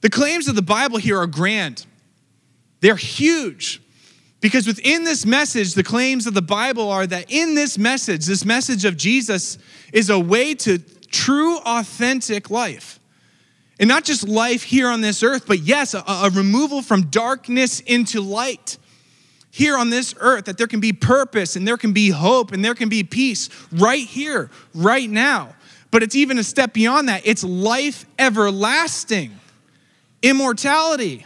The 0.00 0.08
claims 0.08 0.48
of 0.48 0.56
the 0.56 0.62
Bible 0.62 0.96
here 0.96 1.18
are 1.18 1.26
grand, 1.26 1.84
they're 2.80 2.96
huge. 2.96 3.82
Because 4.40 4.66
within 4.66 5.04
this 5.04 5.26
message, 5.26 5.74
the 5.74 5.82
claims 5.82 6.26
of 6.26 6.32
the 6.32 6.40
Bible 6.40 6.90
are 6.90 7.06
that 7.06 7.30
in 7.30 7.54
this 7.54 7.76
message, 7.76 8.24
this 8.24 8.46
message 8.46 8.86
of 8.86 8.96
Jesus 8.96 9.58
is 9.92 10.08
a 10.08 10.18
way 10.18 10.54
to 10.54 10.78
true, 10.78 11.58
authentic 11.58 12.48
life. 12.48 12.98
And 13.78 13.86
not 13.86 14.04
just 14.04 14.26
life 14.26 14.62
here 14.62 14.88
on 14.88 15.02
this 15.02 15.22
earth, 15.22 15.46
but 15.46 15.58
yes, 15.58 15.92
a, 15.92 16.02
a, 16.08 16.30
removal 16.30 16.80
from 16.80 17.10
darkness 17.10 17.80
into 17.80 18.22
light 18.22 18.78
here 19.50 19.76
on 19.76 19.90
this 19.90 20.14
earth, 20.18 20.46
that 20.46 20.56
there 20.56 20.66
can 20.66 20.80
be 20.80 20.94
purpose 20.94 21.56
and 21.56 21.68
there 21.68 21.76
can 21.76 21.92
be 21.92 22.08
hope 22.08 22.52
and 22.52 22.64
there 22.64 22.74
can 22.74 22.88
be 22.88 23.04
peace 23.04 23.50
right 23.70 24.06
here, 24.06 24.48
right 24.72 25.10
now. 25.10 25.54
But 25.94 26.02
it's 26.02 26.16
even 26.16 26.40
a 26.40 26.42
step 26.42 26.72
beyond 26.72 27.08
that. 27.08 27.22
It's 27.24 27.44
life 27.44 28.04
everlasting, 28.18 29.38
immortality. 30.22 31.24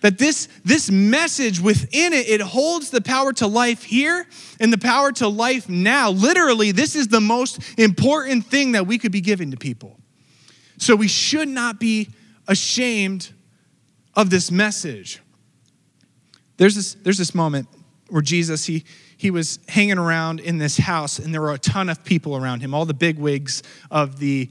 That 0.00 0.18
this, 0.18 0.48
this 0.64 0.90
message 0.90 1.60
within 1.60 2.12
it 2.12 2.28
it 2.28 2.40
holds 2.40 2.90
the 2.90 3.02
power 3.02 3.32
to 3.34 3.46
life 3.46 3.84
here 3.84 4.26
and 4.58 4.72
the 4.72 4.78
power 4.78 5.12
to 5.12 5.28
life 5.28 5.68
now. 5.68 6.10
Literally 6.10 6.72
this 6.72 6.96
is 6.96 7.06
the 7.06 7.20
most 7.20 7.60
important 7.78 8.46
thing 8.46 8.72
that 8.72 8.84
we 8.84 8.98
could 8.98 9.12
be 9.12 9.20
giving 9.20 9.52
to 9.52 9.56
people. 9.56 9.96
So 10.76 10.96
we 10.96 11.06
should 11.06 11.48
not 11.48 11.78
be 11.78 12.08
ashamed 12.48 13.30
of 14.16 14.28
this 14.28 14.50
message. 14.50 15.20
There's 16.56 16.74
this, 16.74 16.94
there's 16.94 17.18
this 17.18 17.32
moment 17.32 17.68
where 18.08 18.22
jesus 18.22 18.64
he, 18.64 18.82
he 19.20 19.30
was 19.30 19.58
hanging 19.68 19.98
around 19.98 20.40
in 20.40 20.56
this 20.56 20.78
house 20.78 21.18
and 21.18 21.34
there 21.34 21.42
were 21.42 21.52
a 21.52 21.58
ton 21.58 21.90
of 21.90 22.02
people 22.04 22.34
around 22.34 22.60
him 22.60 22.72
all 22.72 22.86
the 22.86 22.94
big 22.94 23.18
wigs 23.18 23.62
of 23.90 24.18
the 24.18 24.48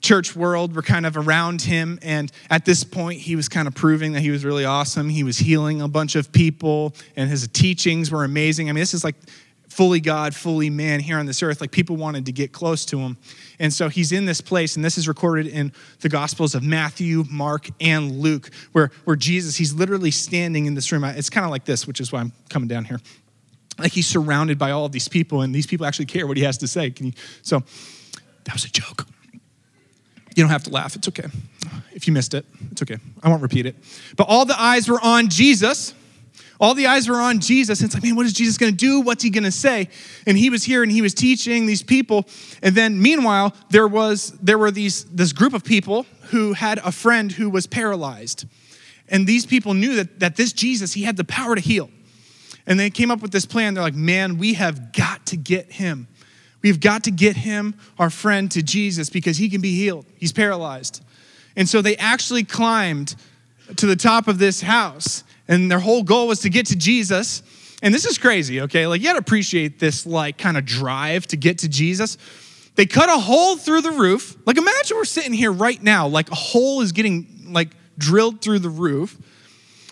church 0.00 0.34
world 0.34 0.74
were 0.74 0.82
kind 0.82 1.06
of 1.06 1.16
around 1.16 1.62
him. 1.62 1.98
And 2.02 2.30
at 2.50 2.64
this 2.64 2.84
point, 2.84 3.20
he 3.20 3.36
was 3.36 3.48
kind 3.48 3.66
of 3.66 3.74
proving 3.74 4.12
that 4.12 4.20
he 4.20 4.30
was 4.30 4.44
really 4.44 4.64
awesome. 4.64 5.08
He 5.08 5.24
was 5.24 5.38
healing 5.38 5.82
a 5.82 5.88
bunch 5.88 6.14
of 6.14 6.30
people, 6.32 6.94
and 7.16 7.28
his 7.28 7.46
teachings 7.48 8.10
were 8.10 8.24
amazing. 8.24 8.68
I 8.68 8.72
mean, 8.72 8.80
this 8.80 8.94
is 8.94 9.04
like 9.04 9.16
fully 9.68 10.00
God, 10.00 10.34
fully 10.34 10.70
man 10.70 11.00
here 11.00 11.18
on 11.18 11.26
this 11.26 11.42
earth. 11.42 11.60
Like 11.60 11.70
people 11.70 11.96
wanted 11.96 12.26
to 12.26 12.32
get 12.32 12.52
close 12.52 12.84
to 12.86 12.98
him. 12.98 13.16
And 13.58 13.72
so 13.72 13.88
he's 13.88 14.12
in 14.12 14.24
this 14.24 14.40
place, 14.40 14.76
and 14.76 14.84
this 14.84 14.98
is 14.98 15.08
recorded 15.08 15.46
in 15.46 15.72
the 16.00 16.08
Gospels 16.08 16.54
of 16.54 16.62
Matthew, 16.62 17.24
Mark, 17.30 17.68
and 17.80 18.20
Luke, 18.20 18.50
where, 18.72 18.90
where 19.04 19.16
Jesus, 19.16 19.56
he's 19.56 19.74
literally 19.74 20.10
standing 20.10 20.66
in 20.66 20.74
this 20.74 20.90
room. 20.92 21.04
It's 21.04 21.30
kind 21.30 21.44
of 21.44 21.50
like 21.50 21.64
this, 21.64 21.86
which 21.86 22.00
is 22.00 22.12
why 22.12 22.20
I'm 22.20 22.32
coming 22.48 22.68
down 22.68 22.84
here. 22.84 23.00
Like 23.78 23.92
he's 23.92 24.06
surrounded 24.06 24.58
by 24.58 24.72
all 24.72 24.84
of 24.84 24.92
these 24.92 25.08
people, 25.08 25.42
and 25.42 25.54
these 25.54 25.66
people 25.66 25.86
actually 25.86 26.06
care 26.06 26.26
what 26.26 26.36
he 26.36 26.42
has 26.42 26.58
to 26.58 26.68
say. 26.68 26.90
Can 26.90 27.06
you, 27.06 27.12
so 27.42 27.62
that 28.44 28.54
was 28.54 28.64
a 28.64 28.70
joke. 28.70 29.06
You 30.34 30.44
don't 30.44 30.50
have 30.50 30.64
to 30.64 30.70
laugh. 30.70 30.96
It's 30.96 31.08
okay. 31.08 31.26
If 31.92 32.06
you 32.06 32.12
missed 32.12 32.34
it, 32.34 32.44
it's 32.70 32.82
okay. 32.82 32.98
I 33.22 33.28
won't 33.28 33.42
repeat 33.42 33.66
it. 33.66 33.76
But 34.16 34.28
all 34.28 34.44
the 34.44 34.60
eyes 34.60 34.88
were 34.88 35.00
on 35.02 35.28
Jesus. 35.28 35.94
All 36.60 36.74
the 36.74 36.86
eyes 36.86 37.08
were 37.08 37.16
on 37.16 37.40
Jesus. 37.40 37.82
It's 37.82 37.94
like, 37.94 38.02
man, 38.02 38.16
what 38.16 38.26
is 38.26 38.32
Jesus 38.32 38.56
going 38.56 38.72
to 38.72 38.76
do? 38.76 39.00
What's 39.00 39.22
he 39.22 39.30
going 39.30 39.44
to 39.44 39.52
say? 39.52 39.88
And 40.26 40.36
he 40.36 40.50
was 40.50 40.64
here 40.64 40.82
and 40.82 40.90
he 40.90 41.02
was 41.02 41.14
teaching 41.14 41.66
these 41.66 41.82
people. 41.82 42.26
And 42.62 42.74
then 42.74 43.00
meanwhile, 43.00 43.54
there 43.70 43.86
was 43.86 44.30
there 44.40 44.58
were 44.58 44.70
these 44.70 45.04
this 45.04 45.32
group 45.32 45.54
of 45.54 45.64
people 45.64 46.06
who 46.30 46.52
had 46.52 46.78
a 46.78 46.92
friend 46.92 47.32
who 47.32 47.48
was 47.50 47.66
paralyzed. 47.66 48.44
And 49.08 49.26
these 49.26 49.46
people 49.46 49.74
knew 49.74 49.94
that, 49.96 50.20
that 50.20 50.36
this 50.36 50.52
Jesus, 50.52 50.92
he 50.92 51.02
had 51.02 51.16
the 51.16 51.24
power 51.24 51.54
to 51.54 51.60
heal. 51.60 51.90
And 52.68 52.78
they 52.78 52.90
came 52.90 53.10
up 53.10 53.22
with 53.22 53.32
this 53.32 53.46
plan. 53.46 53.74
They're 53.74 53.82
like, 53.82 53.94
man, 53.94 54.38
we 54.38 54.54
have 54.54 54.92
got 54.92 55.26
to 55.26 55.36
get 55.36 55.72
him. 55.72 56.06
We've 56.62 56.78
got 56.78 57.04
to 57.04 57.10
get 57.10 57.34
him, 57.34 57.74
our 57.98 58.10
friend, 58.10 58.50
to 58.52 58.62
Jesus 58.62 59.10
because 59.10 59.38
he 59.38 59.48
can 59.48 59.60
be 59.60 59.74
healed. 59.74 60.06
He's 60.16 60.32
paralyzed. 60.32 61.02
And 61.56 61.68
so 61.68 61.82
they 61.82 61.96
actually 61.96 62.44
climbed 62.44 63.16
to 63.76 63.86
the 63.86 63.96
top 63.96 64.28
of 64.28 64.38
this 64.38 64.60
house, 64.60 65.24
and 65.48 65.70
their 65.70 65.78
whole 65.78 66.02
goal 66.02 66.28
was 66.28 66.40
to 66.40 66.50
get 66.50 66.66
to 66.66 66.76
Jesus. 66.76 67.42
And 67.82 67.94
this 67.94 68.04
is 68.04 68.18
crazy, 68.18 68.60
okay? 68.62 68.86
Like, 68.86 69.00
you 69.00 69.06
gotta 69.06 69.18
appreciate 69.18 69.78
this, 69.78 70.04
like, 70.04 70.36
kind 70.36 70.56
of 70.56 70.64
drive 70.64 71.26
to 71.28 71.36
get 71.36 71.58
to 71.58 71.68
Jesus. 71.68 72.18
They 72.74 72.86
cut 72.86 73.08
a 73.08 73.18
hole 73.18 73.56
through 73.56 73.82
the 73.82 73.92
roof. 73.92 74.36
Like, 74.44 74.58
imagine 74.58 74.96
we're 74.96 75.04
sitting 75.04 75.32
here 75.32 75.52
right 75.52 75.82
now, 75.82 76.06
like, 76.06 76.30
a 76.30 76.34
hole 76.34 76.80
is 76.80 76.92
getting, 76.92 77.26
like, 77.48 77.70
drilled 77.96 78.40
through 78.40 78.58
the 78.60 78.68
roof. 78.68 79.16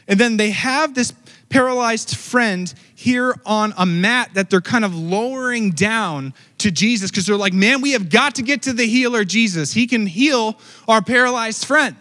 And 0.08 0.20
then 0.20 0.36
they 0.36 0.50
have 0.50 0.94
this 0.94 1.12
paralyzed 1.56 2.14
friend 2.14 2.74
here 2.94 3.34
on 3.46 3.72
a 3.78 3.86
mat 3.86 4.28
that 4.34 4.50
they're 4.50 4.60
kind 4.60 4.84
of 4.84 4.94
lowering 4.94 5.70
down 5.70 6.34
to 6.58 6.70
Jesus 6.70 7.10
because 7.10 7.24
they're 7.24 7.34
like, 7.34 7.54
man, 7.54 7.80
we 7.80 7.92
have 7.92 8.10
got 8.10 8.34
to 8.34 8.42
get 8.42 8.60
to 8.64 8.74
the 8.74 8.86
healer, 8.86 9.24
Jesus. 9.24 9.72
He 9.72 9.86
can 9.86 10.06
heal 10.06 10.58
our 10.86 11.00
paralyzed 11.00 11.64
friend. 11.64 11.96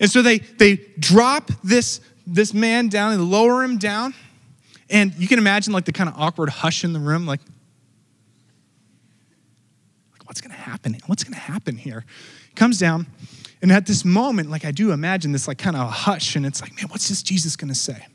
And 0.00 0.10
so 0.10 0.22
they, 0.22 0.38
they 0.38 0.76
drop 0.98 1.50
this, 1.62 2.00
this 2.26 2.54
man 2.54 2.88
down 2.88 3.12
and 3.12 3.30
lower 3.30 3.62
him 3.62 3.76
down. 3.76 4.14
And 4.88 5.14
you 5.16 5.28
can 5.28 5.38
imagine 5.38 5.74
like 5.74 5.84
the 5.84 5.92
kind 5.92 6.08
of 6.08 6.16
awkward 6.16 6.48
hush 6.48 6.82
in 6.82 6.94
the 6.94 6.98
room, 6.98 7.26
like, 7.26 7.40
like 10.12 10.26
what's 10.26 10.40
gonna 10.40 10.54
happen? 10.54 10.96
What's 11.04 11.24
gonna 11.24 11.36
happen 11.36 11.76
here? 11.76 12.06
He 12.48 12.54
comes 12.54 12.78
down, 12.78 13.06
and 13.60 13.70
at 13.70 13.84
this 13.84 14.02
moment, 14.02 14.48
like 14.48 14.64
I 14.64 14.70
do 14.70 14.92
imagine 14.92 15.32
this 15.32 15.46
like 15.46 15.58
kind 15.58 15.76
of 15.76 15.82
a 15.82 15.90
hush, 15.90 16.36
and 16.36 16.46
it's 16.46 16.62
like, 16.62 16.74
man, 16.76 16.86
what's 16.88 17.10
this 17.10 17.22
Jesus 17.22 17.54
gonna 17.54 17.74
say? 17.74 18.06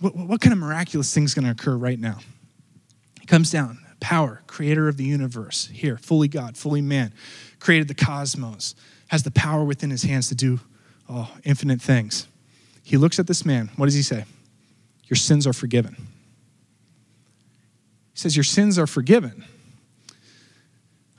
What, 0.00 0.16
what 0.16 0.40
kind 0.40 0.52
of 0.52 0.58
miraculous 0.58 1.12
thing 1.12 1.24
is 1.24 1.34
going 1.34 1.44
to 1.44 1.50
occur 1.50 1.76
right 1.76 1.98
now? 1.98 2.18
He 3.20 3.26
comes 3.26 3.50
down, 3.50 3.78
power, 4.00 4.42
creator 4.46 4.88
of 4.88 4.96
the 4.96 5.04
universe, 5.04 5.68
here, 5.72 5.96
fully 5.96 6.28
God, 6.28 6.56
fully 6.56 6.82
man, 6.82 7.12
created 7.58 7.88
the 7.88 7.94
cosmos, 7.94 8.74
has 9.08 9.22
the 9.22 9.30
power 9.30 9.64
within 9.64 9.90
his 9.90 10.02
hands 10.02 10.28
to 10.28 10.34
do 10.34 10.60
oh, 11.08 11.32
infinite 11.44 11.80
things. 11.80 12.26
He 12.82 12.96
looks 12.96 13.18
at 13.18 13.26
this 13.26 13.46
man. 13.46 13.70
What 13.76 13.86
does 13.86 13.94
he 13.94 14.02
say? 14.02 14.24
Your 15.06 15.16
sins 15.16 15.46
are 15.46 15.52
forgiven. 15.52 15.96
He 18.12 18.18
says, 18.18 18.36
Your 18.36 18.44
sins 18.44 18.78
are 18.78 18.86
forgiven. 18.86 19.44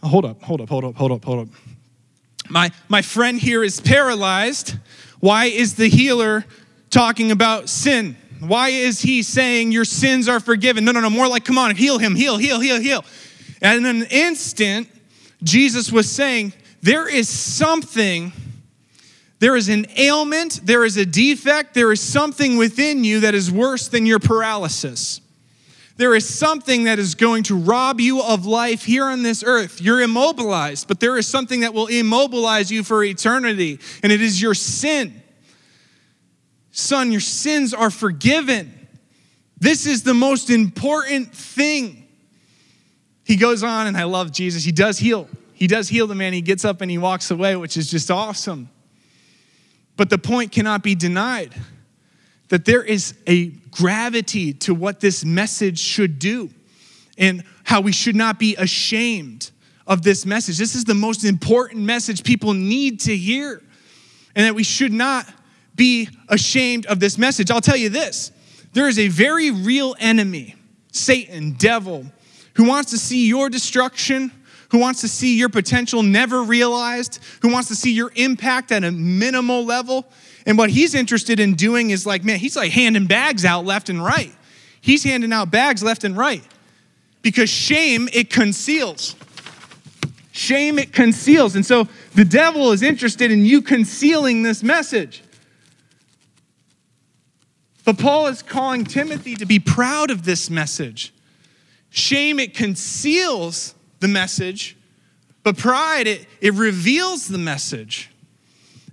Oh, 0.03 0.08
hold 0.08 0.25
up, 0.25 0.41
hold 0.44 0.62
up, 0.62 0.70
hold 0.70 0.86
up, 0.86 0.96
hold 0.96 1.12
up, 1.12 1.25
hold 1.25 1.48
up. 1.48 1.55
My, 2.50 2.72
my 2.88 3.01
friend 3.01 3.39
here 3.39 3.63
is 3.63 3.82
paralyzed. 3.82 4.75
Why 5.20 5.46
is 5.46 5.75
the 5.75 5.88
healer 5.88 6.46
talking 6.91 7.32
about 7.32 7.70
sin? 7.70 8.15
Why 8.39 8.70
is 8.70 9.01
he 9.01 9.24
saying 9.24 9.72
your 9.72 9.86
sins 9.86 10.27
are 10.27 10.39
forgiven? 10.39 10.86
No, 10.86 10.92
no, 10.92 11.00
no, 11.00 11.10
more 11.10 11.27
like, 11.27 11.46
come 11.46 11.58
on, 11.58 11.75
heal 11.75 11.98
him, 11.98 12.15
heal, 12.15 12.38
heal, 12.38 12.60
heal, 12.60 12.80
heal. 12.80 13.06
And 13.62 13.86
in 13.86 14.01
an 14.01 14.08
instant, 14.10 14.89
Jesus 15.44 15.92
was 15.92 16.12
saying, 16.12 16.54
there 16.82 17.08
is 17.08 17.30
something, 17.30 18.32
there 19.39 19.56
is 19.56 19.70
an 19.70 19.88
ailment, 19.98 20.62
there 20.63 20.84
is 20.84 20.98
a 20.98 21.06
defect, 21.06 21.74
there 21.74 21.92
is 21.92 22.01
something 22.01 22.58
within 22.58 23.04
you 23.04 23.22
that 23.22 23.34
is 23.34 23.51
worse 23.51 23.88
than 23.88 24.06
your 24.06 24.20
paralysis. 24.20 25.22
There 25.98 26.13
is 26.13 26.27
something 26.27 26.84
that 26.84 27.00
is 27.00 27.15
going 27.15 27.44
to 27.44 27.56
rob 27.56 28.01
you 28.01 28.22
of 28.22 28.46
life 28.46 28.84
here 28.84 29.06
on 29.06 29.24
this 29.24 29.44
earth. 29.46 29.80
You're 29.82 30.01
immobilized, 30.01 30.89
but 30.89 31.00
there 31.00 31.18
is 31.18 31.25
something 31.25 31.62
that 31.62 31.74
will 31.74 31.88
immobilize 31.88 32.70
you 32.70 32.84
for 32.84 33.01
eternity, 33.01 33.80
and 34.04 34.12
it 34.12 34.22
is 34.22 34.42
your 34.42 34.54
sin. 34.54 35.22
Son, 36.77 37.10
your 37.10 37.22
sins 37.22 37.74
are 37.74 37.89
forgiven. 37.89 38.89
This 39.58 39.86
is 39.86 40.03
the 40.03 40.13
most 40.13 40.50
important 40.50 41.34
thing. 41.34 42.05
He 43.24 43.38
goes 43.38 43.63
on, 43.63 43.88
and 43.88 43.96
I 43.96 44.03
love 44.03 44.34
Jesus. 44.34 44.65
He 44.65 44.74
does 44.74 45.00
heal. 45.00 45.29
He 45.53 45.67
does 45.67 45.88
heal 45.88 46.05
the 46.05 46.15
man. 46.15 46.34
He 46.34 46.41
gets 46.41 46.65
up 46.65 46.82
and 46.82 46.91
he 46.91 46.98
walks 46.98 47.32
away, 47.32 47.55
which 47.55 47.77
is 47.77 47.89
just 47.89 48.12
awesome. 48.12 48.70
But 49.96 50.10
the 50.10 50.17
point 50.17 50.51
cannot 50.51 50.84
be 50.84 50.96
denied 50.96 51.55
that 52.50 52.65
there 52.65 52.84
is 52.84 53.13
a 53.25 53.51
gravity 53.72 54.51
to 54.51 54.75
what 54.75 55.00
this 55.00 55.24
message 55.24 55.79
should 55.79 56.20
do 56.20 56.50
and 57.17 57.46
how 57.63 57.79
we 57.79 57.94
should 57.94 58.17
not 58.17 58.38
be 58.38 58.58
ashamed 58.58 59.50
of 59.88 60.01
this 60.01 60.25
message. 60.25 60.58
This 60.58 60.75
is 60.75 60.84
the 60.84 60.94
most 60.94 61.24
important 61.24 61.84
message 61.84 62.22
people 62.22 62.53
need 62.53 63.00
to 63.01 63.15
hear, 63.15 63.62
and 64.36 64.46
that 64.46 64.55
we 64.55 64.63
should 64.63 64.91
not 64.91 65.25
be 65.75 66.10
ashamed 66.29 66.86
of 66.86 67.00
this 67.00 67.17
message. 67.17 67.51
I'll 67.51 67.62
tell 67.62 67.77
you 67.77 67.89
this 67.89 68.32
there 68.74 68.88
is 68.88 69.00
a 69.00 69.08
very 69.08 69.51
real 69.51 69.96
enemy, 70.00 70.55
Satan, 70.91 71.53
devil, 71.53 72.05
who 72.55 72.65
wants 72.65 72.91
to 72.91 72.98
see 72.98 73.27
your 73.27 73.50
destruction, 73.50 74.32
who 74.70 74.79
wants 74.79 75.01
to 75.01 75.08
see 75.08 75.38
your 75.38 75.50
potential 75.50 76.03
never 76.03 76.44
realized, 76.44 77.20
who 77.41 77.51
wants 77.51 77.70
to 77.70 77.75
see 77.75 77.94
your 77.94 78.12
impact 78.15 78.72
at 78.72 78.84
a 78.84 78.91
minimal 78.91 79.63
level. 79.63 80.05
And 80.46 80.58
what 80.58 80.70
he's 80.70 80.94
interested 80.94 81.39
in 81.39 81.55
doing 81.55 81.89
is 81.89 82.05
like, 82.05 82.24
man, 82.24 82.38
he's 82.38 82.55
like 82.55 82.72
handing 82.72 83.08
bags 83.08 83.46
out 83.46 83.65
left 83.65 83.89
and 83.89 84.03
right. 84.03 84.34
He's 84.82 85.03
handing 85.03 85.34
out 85.34 85.51
bags 85.51 85.82
left 85.82 86.03
and 86.03 86.15
right 86.15 86.44
because 87.22 87.50
shame, 87.50 88.08
it 88.13 88.29
conceals. 88.29 89.15
Shame, 90.32 90.77
it 90.77 90.91
conceals. 90.91 91.55
And 91.55 91.65
so 91.65 91.88
the 92.13 92.25
devil 92.25 92.72
is 92.72 92.84
interested 92.84 93.32
in 93.32 93.46
you 93.46 93.62
concealing 93.62 94.44
this 94.44 94.62
message. 94.62 95.24
But 97.86 98.00
Paul 98.00 98.27
is 98.27 98.42
calling 98.42 98.84
Timothy 98.84 99.36
to 99.36 99.46
be 99.46 99.60
proud 99.60 100.10
of 100.10 100.25
this 100.25 100.50
message. 100.50 101.13
Shame, 101.92 102.39
it 102.39 102.54
conceals 102.54 103.75
the 104.00 104.08
message, 104.08 104.75
but 105.44 105.58
pride, 105.58 106.08
it, 106.08 106.25
it 106.42 106.54
reveals 106.56 107.27
the 107.27 107.38
message. 107.38 108.10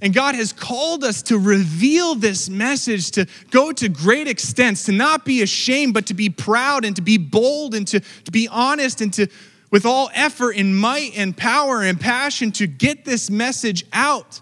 And 0.03 0.13
God 0.13 0.35
has 0.35 0.53
called 0.53 1.05
us 1.05 1.23
to 1.23 1.39
reveal 1.39 2.15
this 2.17 2.51
message, 2.51 3.13
to 3.13 3.27
go 3.51 3.73
to 3.73 3.89
great 3.89 4.29
extents, 4.29 4.85
to 4.85 4.93
not 4.93 5.25
be 5.25 5.43
ashamed, 5.43 5.95
but 5.95 6.07
to 6.07 6.15
be 6.15 6.29
proud 6.29 6.85
and 6.85 6.95
to 6.97 7.03
be 7.03 7.19
bold 7.19 7.75
and 7.75 7.87
to, 7.89 8.01
to 8.01 8.31
be 8.31 8.49
honest 8.49 9.01
and 9.01 9.13
to 9.15 9.29
with 9.71 9.87
all 9.87 10.11
effort 10.13 10.57
and 10.57 10.77
might 10.77 11.17
and 11.17 11.37
power 11.37 11.83
and 11.83 11.99
passion 11.99 12.53
to 12.53 12.67
get 12.67 13.05
this 13.05 13.31
message 13.31 13.85
out. 13.93 14.41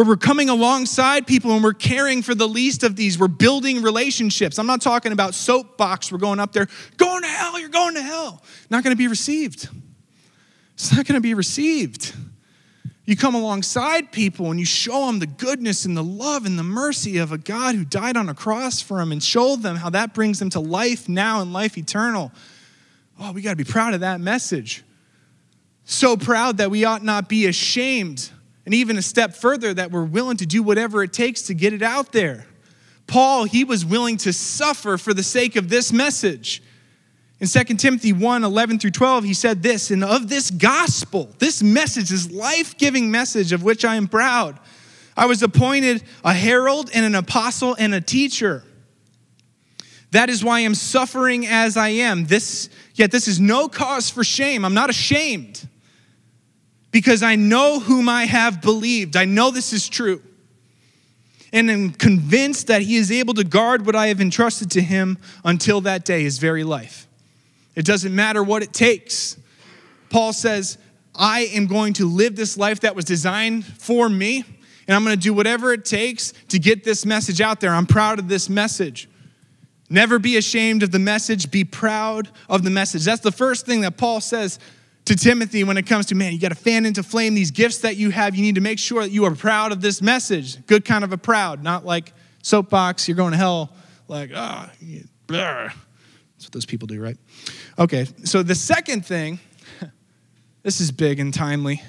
Where 0.00 0.06
we're 0.06 0.16
coming 0.16 0.48
alongside 0.48 1.26
people 1.26 1.52
and 1.52 1.62
we're 1.62 1.74
caring 1.74 2.22
for 2.22 2.34
the 2.34 2.48
least 2.48 2.84
of 2.84 2.96
these. 2.96 3.18
We're 3.18 3.28
building 3.28 3.82
relationships. 3.82 4.58
I'm 4.58 4.66
not 4.66 4.80
talking 4.80 5.12
about 5.12 5.34
soapbox. 5.34 6.10
We're 6.10 6.16
going 6.16 6.40
up 6.40 6.54
there, 6.54 6.68
going 6.96 7.20
to 7.20 7.28
hell, 7.28 7.60
you're 7.60 7.68
going 7.68 7.96
to 7.96 8.02
hell. 8.02 8.42
Not 8.70 8.82
going 8.82 8.96
to 8.96 8.98
be 8.98 9.08
received. 9.08 9.68
It's 10.72 10.90
not 10.96 11.04
going 11.04 11.16
to 11.16 11.20
be 11.20 11.34
received. 11.34 12.14
You 13.04 13.14
come 13.14 13.34
alongside 13.34 14.10
people 14.10 14.50
and 14.50 14.58
you 14.58 14.64
show 14.64 15.04
them 15.04 15.18
the 15.18 15.26
goodness 15.26 15.84
and 15.84 15.94
the 15.94 16.02
love 16.02 16.46
and 16.46 16.58
the 16.58 16.64
mercy 16.64 17.18
of 17.18 17.30
a 17.30 17.36
God 17.36 17.74
who 17.74 17.84
died 17.84 18.16
on 18.16 18.30
a 18.30 18.34
cross 18.34 18.80
for 18.80 18.96
them 18.96 19.12
and 19.12 19.22
show 19.22 19.54
them 19.54 19.76
how 19.76 19.90
that 19.90 20.14
brings 20.14 20.38
them 20.38 20.48
to 20.48 20.60
life 20.60 21.10
now 21.10 21.42
and 21.42 21.52
life 21.52 21.76
eternal. 21.76 22.32
Oh, 23.20 23.32
we 23.32 23.42
got 23.42 23.50
to 23.50 23.56
be 23.56 23.64
proud 23.64 23.92
of 23.92 24.00
that 24.00 24.18
message. 24.18 24.82
So 25.84 26.16
proud 26.16 26.56
that 26.56 26.70
we 26.70 26.86
ought 26.86 27.04
not 27.04 27.28
be 27.28 27.44
ashamed. 27.44 28.30
And 28.64 28.74
even 28.74 28.98
a 28.98 29.02
step 29.02 29.34
further, 29.34 29.72
that 29.74 29.90
we're 29.90 30.04
willing 30.04 30.36
to 30.38 30.46
do 30.46 30.62
whatever 30.62 31.02
it 31.02 31.12
takes 31.12 31.42
to 31.42 31.54
get 31.54 31.72
it 31.72 31.82
out 31.82 32.12
there. 32.12 32.46
Paul, 33.06 33.44
he 33.44 33.64
was 33.64 33.84
willing 33.84 34.16
to 34.18 34.32
suffer 34.32 34.96
for 34.96 35.12
the 35.12 35.22
sake 35.22 35.56
of 35.56 35.68
this 35.68 35.92
message. 35.92 36.62
In 37.40 37.48
2 37.48 37.64
Timothy 37.76 38.12
1 38.12 38.44
11 38.44 38.78
through 38.78 38.90
12, 38.90 39.24
he 39.24 39.34
said 39.34 39.62
this, 39.62 39.90
and 39.90 40.04
of 40.04 40.28
this 40.28 40.50
gospel, 40.50 41.34
this 41.38 41.62
message, 41.62 42.10
this 42.10 42.30
life 42.30 42.76
giving 42.76 43.10
message 43.10 43.52
of 43.52 43.62
which 43.62 43.84
I 43.84 43.96
am 43.96 44.06
proud, 44.06 44.58
I 45.16 45.26
was 45.26 45.42
appointed 45.42 46.04
a 46.22 46.34
herald 46.34 46.90
and 46.94 47.04
an 47.04 47.14
apostle 47.14 47.74
and 47.78 47.94
a 47.94 48.00
teacher. 48.00 48.62
That 50.12 50.28
is 50.28 50.44
why 50.44 50.58
I 50.58 50.60
am 50.60 50.74
suffering 50.74 51.46
as 51.46 51.76
I 51.76 51.88
am. 51.88 52.26
This, 52.26 52.68
yet 52.94 53.10
this 53.10 53.26
is 53.26 53.40
no 53.40 53.68
cause 53.68 54.10
for 54.10 54.22
shame. 54.22 54.64
I'm 54.64 54.74
not 54.74 54.90
ashamed 54.90 55.66
because 56.90 57.22
I 57.22 57.36
know 57.36 57.80
whom 57.80 58.08
I 58.08 58.24
have 58.24 58.60
believed. 58.60 59.16
I 59.16 59.24
know 59.24 59.50
this 59.50 59.72
is 59.72 59.88
true. 59.88 60.22
And 61.52 61.70
am 61.70 61.90
convinced 61.90 62.68
that 62.68 62.82
he 62.82 62.96
is 62.96 63.10
able 63.10 63.34
to 63.34 63.44
guard 63.44 63.84
what 63.84 63.96
I 63.96 64.06
have 64.08 64.20
entrusted 64.20 64.70
to 64.72 64.80
him 64.80 65.18
until 65.44 65.80
that 65.82 66.04
day, 66.04 66.22
his 66.22 66.38
very 66.38 66.64
life. 66.64 67.08
It 67.74 67.84
doesn't 67.84 68.14
matter 68.14 68.42
what 68.42 68.62
it 68.62 68.72
takes. 68.72 69.36
Paul 70.10 70.32
says, 70.32 70.78
I 71.14 71.42
am 71.54 71.66
going 71.66 71.94
to 71.94 72.06
live 72.06 72.36
this 72.36 72.56
life 72.56 72.80
that 72.80 72.94
was 72.94 73.04
designed 73.04 73.64
for 73.64 74.08
me, 74.08 74.44
and 74.86 74.94
I'm 74.94 75.04
going 75.04 75.16
to 75.16 75.22
do 75.22 75.34
whatever 75.34 75.72
it 75.72 75.84
takes 75.84 76.32
to 76.48 76.58
get 76.58 76.84
this 76.84 77.04
message 77.04 77.40
out 77.40 77.60
there. 77.60 77.72
I'm 77.72 77.86
proud 77.86 78.18
of 78.18 78.28
this 78.28 78.48
message. 78.48 79.08
Never 79.88 80.20
be 80.20 80.36
ashamed 80.36 80.84
of 80.84 80.92
the 80.92 81.00
message, 81.00 81.50
be 81.50 81.64
proud 81.64 82.28
of 82.48 82.62
the 82.62 82.70
message. 82.70 83.04
That's 83.04 83.22
the 83.22 83.32
first 83.32 83.66
thing 83.66 83.80
that 83.80 83.96
Paul 83.96 84.20
says 84.20 84.60
to 85.10 85.16
Timothy 85.16 85.64
when 85.64 85.76
it 85.76 85.86
comes 85.86 86.06
to, 86.06 86.14
man, 86.14 86.32
you 86.32 86.38
got 86.38 86.48
to 86.48 86.54
fan 86.54 86.86
into 86.86 87.02
flame 87.02 87.34
these 87.34 87.50
gifts 87.50 87.78
that 87.78 87.96
you 87.96 88.10
have. 88.10 88.34
You 88.34 88.42
need 88.42 88.54
to 88.54 88.60
make 88.60 88.78
sure 88.78 89.02
that 89.02 89.10
you 89.10 89.24
are 89.26 89.34
proud 89.34 89.72
of 89.72 89.80
this 89.80 90.00
message. 90.00 90.64
Good 90.66 90.84
kind 90.84 91.04
of 91.04 91.12
a 91.12 91.18
proud, 91.18 91.62
not 91.62 91.84
like 91.84 92.12
soapbox, 92.42 93.06
you're 93.06 93.16
going 93.16 93.32
to 93.32 93.36
hell, 93.36 93.72
like, 94.08 94.30
ah, 94.34 94.70
oh, 94.72 94.98
that's 95.28 95.74
what 96.46 96.52
those 96.52 96.66
people 96.66 96.88
do, 96.88 97.00
right? 97.00 97.16
Okay, 97.78 98.06
so 98.24 98.42
the 98.42 98.54
second 98.54 99.04
thing, 99.04 99.38
this 100.62 100.80
is 100.80 100.90
big 100.90 101.20
and 101.20 101.34
timely. 101.34 101.82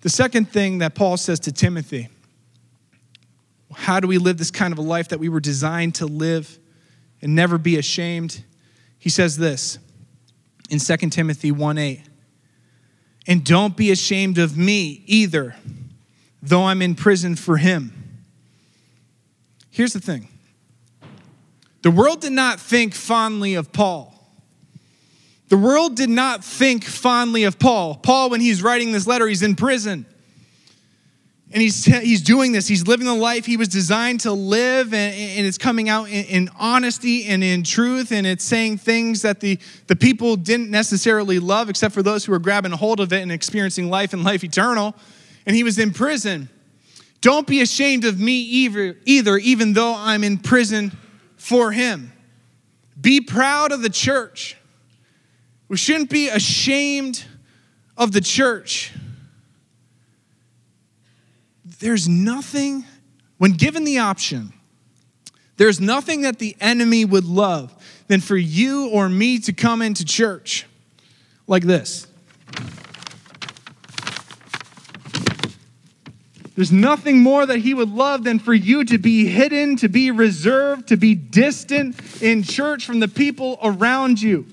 The 0.00 0.10
second 0.10 0.50
thing 0.50 0.78
that 0.78 0.94
Paul 0.94 1.16
says 1.16 1.40
to 1.40 1.52
Timothy, 1.52 2.08
how 3.72 4.00
do 4.00 4.08
we 4.08 4.18
live 4.18 4.38
this 4.38 4.50
kind 4.50 4.72
of 4.72 4.78
a 4.78 4.82
life 4.82 5.08
that 5.08 5.18
we 5.18 5.28
were 5.28 5.40
designed 5.40 5.94
to 5.96 6.06
live? 6.06 6.58
and 7.24 7.34
never 7.34 7.56
be 7.56 7.78
ashamed. 7.78 8.44
He 8.98 9.08
says 9.08 9.38
this 9.38 9.78
in 10.68 10.78
2 10.78 10.96
Timothy 11.08 11.50
1 11.50 11.78
8. 11.78 12.02
And 13.26 13.44
don't 13.44 13.76
be 13.76 13.90
ashamed 13.90 14.38
of 14.38 14.56
me 14.56 15.02
either, 15.06 15.56
though 16.42 16.64
I'm 16.64 16.82
in 16.82 16.94
prison 16.94 17.36
for 17.36 17.56
him. 17.56 17.92
Here's 19.70 19.92
the 19.92 20.00
thing 20.00 20.28
the 21.82 21.90
world 21.90 22.20
did 22.20 22.32
not 22.32 22.60
think 22.60 22.94
fondly 22.94 23.54
of 23.54 23.72
Paul. 23.72 24.10
The 25.48 25.56
world 25.56 25.96
did 25.96 26.08
not 26.08 26.42
think 26.42 26.84
fondly 26.84 27.44
of 27.44 27.58
Paul. 27.58 27.96
Paul, 27.96 28.30
when 28.30 28.40
he's 28.40 28.62
writing 28.62 28.92
this 28.92 29.06
letter, 29.06 29.26
he's 29.26 29.42
in 29.42 29.56
prison. 29.56 30.06
And 31.54 31.62
he's, 31.62 31.84
he's 31.84 32.20
doing 32.20 32.50
this. 32.50 32.66
He's 32.66 32.84
living 32.88 33.06
the 33.06 33.14
life 33.14 33.46
he 33.46 33.56
was 33.56 33.68
designed 33.68 34.18
to 34.22 34.32
live, 34.32 34.92
and, 34.92 35.14
and 35.14 35.46
it's 35.46 35.56
coming 35.56 35.88
out 35.88 36.08
in, 36.08 36.24
in, 36.24 36.50
honesty 36.58 37.26
and 37.26 37.44
in 37.44 37.62
truth, 37.62 38.10
and 38.10 38.26
it's 38.26 38.42
saying 38.42 38.78
things 38.78 39.22
that 39.22 39.38
the, 39.38 39.60
the 39.86 39.94
people 39.94 40.34
didn't 40.34 40.68
necessarily 40.68 41.38
love, 41.38 41.70
except 41.70 41.94
for 41.94 42.02
those 42.02 42.24
who 42.24 42.32
were 42.32 42.40
grabbing 42.40 42.72
hold 42.72 42.98
of 42.98 43.12
it 43.12 43.22
and 43.22 43.30
experiencing 43.30 43.88
life 43.88 44.12
and 44.12 44.24
life 44.24 44.42
eternal. 44.42 44.96
And 45.46 45.54
he 45.54 45.62
was 45.62 45.78
in 45.78 45.92
prison. 45.92 46.48
Don't 47.20 47.46
be 47.46 47.60
ashamed 47.60 48.04
of 48.04 48.18
me 48.18 48.32
either, 48.32 48.96
either 49.04 49.36
even 49.36 49.74
though 49.74 49.94
I'm 49.96 50.24
in 50.24 50.38
prison 50.38 50.90
for 51.36 51.70
him. 51.70 52.12
Be 53.00 53.20
proud 53.20 53.70
of 53.70 53.80
the 53.80 53.90
church. 53.90 54.56
We 55.68 55.76
shouldn't 55.76 56.10
be 56.10 56.28
ashamed 56.28 57.24
of 57.96 58.10
the 58.10 58.20
church 58.20 58.92
there's 61.78 62.08
nothing, 62.08 62.84
when 63.38 63.52
given 63.52 63.84
the 63.84 63.98
option, 63.98 64.52
there's 65.56 65.80
nothing 65.80 66.22
that 66.22 66.38
the 66.38 66.56
enemy 66.60 67.04
would 67.04 67.24
love 67.24 67.72
than 68.08 68.20
for 68.20 68.36
you 68.36 68.88
or 68.88 69.08
me 69.08 69.38
to 69.40 69.52
come 69.52 69.82
into 69.82 70.04
church 70.04 70.66
like 71.46 71.62
this. 71.62 72.06
There's 76.56 76.70
nothing 76.70 77.20
more 77.20 77.44
that 77.44 77.58
he 77.58 77.74
would 77.74 77.90
love 77.90 78.22
than 78.22 78.38
for 78.38 78.54
you 78.54 78.84
to 78.84 78.98
be 78.98 79.26
hidden, 79.26 79.76
to 79.76 79.88
be 79.88 80.12
reserved, 80.12 80.88
to 80.88 80.96
be 80.96 81.14
distant 81.14 82.22
in 82.22 82.44
church 82.44 82.86
from 82.86 83.00
the 83.00 83.08
people 83.08 83.58
around 83.60 84.22
you. 84.22 84.46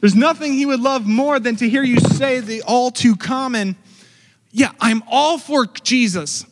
There's 0.00 0.14
nothing 0.14 0.52
he 0.52 0.66
would 0.66 0.80
love 0.80 1.06
more 1.06 1.40
than 1.40 1.56
to 1.56 1.68
hear 1.68 1.82
you 1.82 2.00
say 2.00 2.40
the 2.40 2.62
all 2.62 2.90
too 2.90 3.16
common, 3.16 3.76
yeah, 4.56 4.72
I'm 4.80 5.02
all 5.06 5.36
for 5.36 5.66
Jesus. 5.66 6.46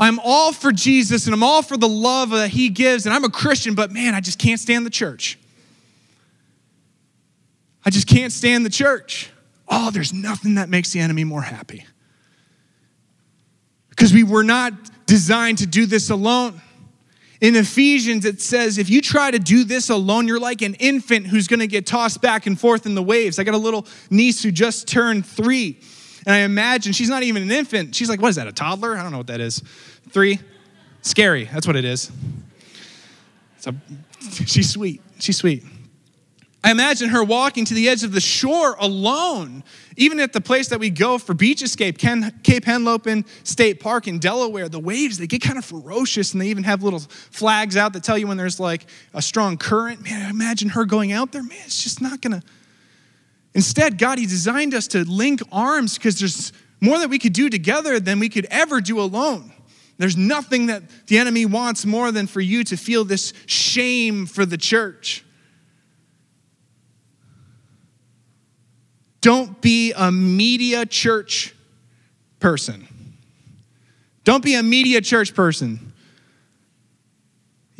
I'm 0.00 0.18
all 0.24 0.54
for 0.54 0.72
Jesus 0.72 1.26
and 1.26 1.34
I'm 1.34 1.42
all 1.42 1.60
for 1.60 1.76
the 1.76 1.88
love 1.88 2.30
that 2.30 2.48
he 2.48 2.70
gives. 2.70 3.04
And 3.04 3.14
I'm 3.14 3.24
a 3.24 3.30
Christian, 3.30 3.74
but 3.74 3.92
man, 3.92 4.14
I 4.14 4.22
just 4.22 4.38
can't 4.38 4.58
stand 4.58 4.86
the 4.86 4.90
church. 4.90 5.38
I 7.84 7.90
just 7.90 8.08
can't 8.08 8.32
stand 8.32 8.64
the 8.64 8.70
church. 8.70 9.28
Oh, 9.68 9.90
there's 9.90 10.14
nothing 10.14 10.54
that 10.54 10.70
makes 10.70 10.92
the 10.92 11.00
enemy 11.00 11.24
more 11.24 11.42
happy. 11.42 11.84
Because 13.90 14.14
we 14.14 14.24
were 14.24 14.44
not 14.44 14.72
designed 15.04 15.58
to 15.58 15.66
do 15.66 15.84
this 15.84 16.08
alone. 16.08 16.58
In 17.42 17.54
Ephesians, 17.54 18.24
it 18.24 18.40
says, 18.40 18.78
if 18.78 18.88
you 18.88 19.02
try 19.02 19.30
to 19.30 19.38
do 19.38 19.64
this 19.64 19.90
alone, 19.90 20.26
you're 20.26 20.40
like 20.40 20.62
an 20.62 20.72
infant 20.76 21.26
who's 21.26 21.48
gonna 21.48 21.66
get 21.66 21.84
tossed 21.84 22.22
back 22.22 22.46
and 22.46 22.58
forth 22.58 22.86
in 22.86 22.94
the 22.94 23.02
waves. 23.02 23.38
I 23.38 23.44
got 23.44 23.52
a 23.52 23.58
little 23.58 23.86
niece 24.08 24.42
who 24.42 24.50
just 24.50 24.88
turned 24.88 25.26
three. 25.26 25.78
And 26.26 26.34
I 26.34 26.38
imagine 26.40 26.92
she's 26.92 27.08
not 27.08 27.22
even 27.22 27.42
an 27.42 27.50
infant. 27.50 27.94
She's 27.94 28.08
like, 28.08 28.20
what 28.20 28.28
is 28.28 28.36
that, 28.36 28.46
a 28.46 28.52
toddler? 28.52 28.96
I 28.96 29.02
don't 29.02 29.12
know 29.12 29.18
what 29.18 29.26
that 29.28 29.40
is. 29.40 29.62
Three? 30.10 30.38
Scary. 31.02 31.44
That's 31.44 31.66
what 31.66 31.76
it 31.76 31.84
is. 31.84 32.10
So 33.58 33.72
she's 34.46 34.70
sweet. 34.70 35.02
She's 35.18 35.36
sweet. 35.36 35.64
I 36.64 36.70
imagine 36.70 37.08
her 37.08 37.24
walking 37.24 37.64
to 37.64 37.74
the 37.74 37.88
edge 37.88 38.04
of 38.04 38.12
the 38.12 38.20
shore 38.20 38.76
alone, 38.78 39.64
even 39.96 40.20
at 40.20 40.32
the 40.32 40.40
place 40.40 40.68
that 40.68 40.78
we 40.78 40.90
go 40.90 41.18
for 41.18 41.34
beach 41.34 41.60
escape, 41.60 41.98
Cape 41.98 42.64
Henlopen 42.64 43.26
State 43.42 43.80
Park 43.80 44.06
in 44.06 44.20
Delaware. 44.20 44.68
The 44.68 44.78
waves, 44.78 45.18
they 45.18 45.26
get 45.26 45.42
kind 45.42 45.58
of 45.58 45.64
ferocious 45.64 46.32
and 46.32 46.40
they 46.40 46.46
even 46.48 46.62
have 46.62 46.84
little 46.84 47.00
flags 47.00 47.76
out 47.76 47.94
that 47.94 48.04
tell 48.04 48.16
you 48.16 48.28
when 48.28 48.36
there's 48.36 48.60
like 48.60 48.86
a 49.12 49.20
strong 49.20 49.56
current. 49.56 50.04
Man, 50.04 50.24
I 50.24 50.30
imagine 50.30 50.68
her 50.70 50.84
going 50.84 51.10
out 51.10 51.32
there. 51.32 51.42
Man, 51.42 51.58
it's 51.64 51.82
just 51.82 52.00
not 52.00 52.20
going 52.20 52.40
to 52.40 52.46
Instead, 53.54 53.98
God, 53.98 54.18
He 54.18 54.26
designed 54.26 54.74
us 54.74 54.86
to 54.88 55.04
link 55.04 55.40
arms 55.50 55.98
because 55.98 56.18
there's 56.18 56.52
more 56.80 56.98
that 56.98 57.08
we 57.08 57.18
could 57.18 57.32
do 57.32 57.48
together 57.48 58.00
than 58.00 58.18
we 58.18 58.28
could 58.28 58.46
ever 58.50 58.80
do 58.80 59.00
alone. 59.00 59.52
There's 59.98 60.16
nothing 60.16 60.66
that 60.66 60.82
the 61.06 61.18
enemy 61.18 61.46
wants 61.46 61.86
more 61.86 62.10
than 62.10 62.26
for 62.26 62.40
you 62.40 62.64
to 62.64 62.76
feel 62.76 63.04
this 63.04 63.32
shame 63.46 64.26
for 64.26 64.44
the 64.44 64.56
church. 64.56 65.24
Don't 69.20 69.60
be 69.60 69.92
a 69.92 70.10
media 70.10 70.84
church 70.84 71.54
person. 72.40 72.88
Don't 74.24 74.42
be 74.42 74.54
a 74.56 74.62
media 74.62 75.00
church 75.00 75.34
person. 75.34 75.91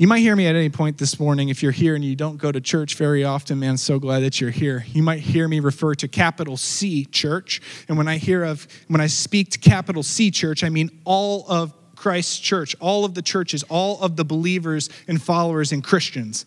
You 0.03 0.09
might 0.09 0.19
hear 0.19 0.35
me 0.35 0.49
at 0.49 0.57
any 0.57 0.69
point 0.69 0.99
this 0.99 1.21
morning 1.21 1.49
if 1.49 1.62
you're 1.62 1.71
here 1.71 1.95
and 1.95 2.05
you 2.05 2.17
don't 2.17 2.37
go 2.37 2.51
to 2.51 2.61
church 2.61 2.97
very 2.97 3.23
often, 3.23 3.61
man, 3.61 3.77
so 3.77 4.01
glad 4.01 4.25
that 4.25 4.41
you're 4.41 4.51
here. 4.51 4.85
You 4.88 5.01
might 5.01 5.21
hear 5.21 5.47
me 5.47 5.61
refer 5.61 5.95
to 5.95 6.09
capital 6.09 6.57
C 6.57 7.05
church. 7.05 7.62
And 7.87 7.97
when 7.97 8.09
I 8.09 8.17
hear 8.17 8.43
of 8.43 8.67
when 8.88 9.01
I 9.01 9.07
speak 9.07 9.51
to 9.51 9.61
capital 9.61 10.03
C 10.03 10.33
church, 10.33 10.65
I 10.65 10.71
mean 10.71 10.91
all 11.05 11.49
of 11.49 11.73
Christ's 11.95 12.41
church, 12.41 12.75
all 12.81 13.05
of 13.05 13.15
the 13.15 13.23
churches, 13.23 13.62
all 13.69 14.01
of 14.01 14.17
the 14.17 14.25
believers 14.25 14.91
and 15.07 15.23
followers 15.23 15.71
and 15.71 15.85
Christians. 15.85 16.47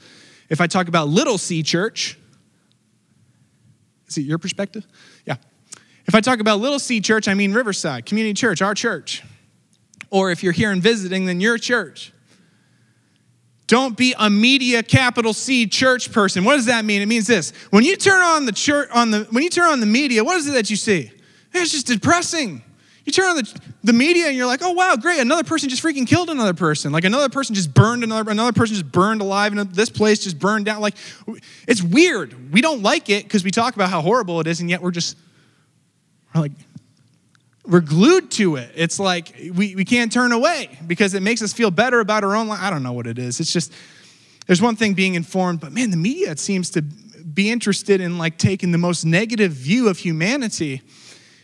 If 0.50 0.60
I 0.60 0.68
talk 0.68 0.89
about 0.89 1.08
little 1.08 1.38
C 1.38 1.63
church, 1.63 2.20
is 4.10 4.18
it 4.18 4.24
your 4.24 4.38
perspective? 4.38 4.86
Yeah. 5.26 5.38
If 6.08 6.13
I 6.13 6.20
talk 6.20 6.41
about 6.41 6.60
little 6.60 6.78
C 6.78 7.00
church, 7.00 7.30
I 7.30 7.34
mean 7.34 7.54
Riverside, 7.54 8.06
community 8.06 8.34
church, 8.34 8.62
our 8.62 8.74
church. 8.74 9.24
Or 10.10 10.30
if 10.30 10.44
you're 10.44 10.52
here 10.52 10.72
and 10.72 10.84
visiting, 10.84 11.26
then 11.26 11.39
your 11.39 11.58
church. 11.58 12.12
Don't 13.67 13.97
be 13.97 14.13
a 14.17 14.30
media 14.30 14.84
capital 14.84 15.34
C 15.34 15.65
church 15.65 16.12
person. 16.12 16.43
What 16.43 16.56
does 16.56 16.67
that 16.67 16.86
mean? 16.86 17.01
It 17.01 17.08
means 17.08 17.25
this. 17.25 17.51
When 17.71 17.84
you 17.84 17.95
turn 17.95 18.21
on 18.21 18.45
the 18.45 18.51
church 18.51 18.89
on 18.91 19.12
the 19.12 19.23
when 19.32 19.43
you 19.43 19.49
turn 19.49 19.71
on 19.71 19.80
the 19.80 19.88
media, 19.88 20.23
what 20.23 20.38
is 20.38 20.47
it 20.47 20.51
that 20.51 20.69
you 20.69 20.75
see? 20.75 21.12
It's 21.54 21.71
just 21.71 21.88
depressing. 21.88 22.62
You 23.06 23.12
turn 23.12 23.25
on 23.25 23.36
the, 23.38 23.62
the 23.84 23.93
media 23.93 24.28
and 24.28 24.36
you're 24.36 24.47
like, 24.47 24.62
oh 24.63 24.71
wow, 24.71 24.95
great, 24.95 25.19
another 25.19 25.43
person 25.43 25.69
just 25.69 25.84
freaking 25.84 26.08
killed 26.08 26.30
another 26.30 26.56
person. 26.56 26.91
Like 26.91 27.06
another 27.06 27.30
person 27.30 27.56
just 27.56 27.73
burned 27.73 28.04
another 28.04 28.30
another 28.30 28.51
person 28.51 28.75
just 28.75 28.91
burned 28.91 29.21
alive 29.21 29.56
and 29.56 29.71
this 29.71 29.89
place 29.89 30.23
just 30.23 30.39
burned 30.39 30.65
down. 30.65 30.82
Like 30.82 30.95
it's 31.67 31.82
weird. 31.82 32.51
We 32.51 32.62
don't 32.62 32.84
like 32.84 33.10
it 33.10 33.23
because 33.23 33.43
we 33.43 33.51
talk 33.51 33.75
about 33.75 33.89
how 33.89 34.01
horrible 34.01 34.41
it 34.41 34.47
is, 34.47 34.60
and 34.60 34.69
yet 34.69 34.82
we're 34.82 34.91
just 34.91 35.17
we're 36.34 36.41
like 36.41 36.51
we're 37.67 37.82
glued 37.82 38.32
to 38.32 38.58
it. 38.58 38.71
It's 38.75 38.99
like 38.99 39.34
we, 39.54 39.75
we 39.75 39.86
can't 39.86 40.12
turn 40.12 40.32
away 40.32 40.78
because 40.86 41.13
it 41.13 41.21
makes 41.21 41.41
us 41.41 41.54
feel 41.54 41.71
better 41.71 41.99
about 41.99 42.23
our 42.23 42.36
own 42.36 42.47
life. 42.47 42.60
I 42.62 42.69
don't 42.69 42.84
know 42.84 42.93
what 42.93 43.08
it 43.08 43.17
is. 43.17 43.39
It's 43.39 43.51
just, 43.51 43.73
there's 44.47 44.62
one 44.62 44.75
thing 44.75 44.93
being 44.93 45.15
informed, 45.15 45.60
but 45.60 45.71
man, 45.71 45.91
the 45.91 45.97
media 45.97 46.38
seems 46.38 46.69
to 46.71 46.82
be 46.82 47.49
interested 47.49 48.01
in 48.01 48.17
like 48.17 48.38
taking 48.38 48.71
the 48.71 48.78
most 48.78 49.06
negative 49.06 49.51
view 49.51 49.89
of 49.89 49.97
humanity. 49.97 50.82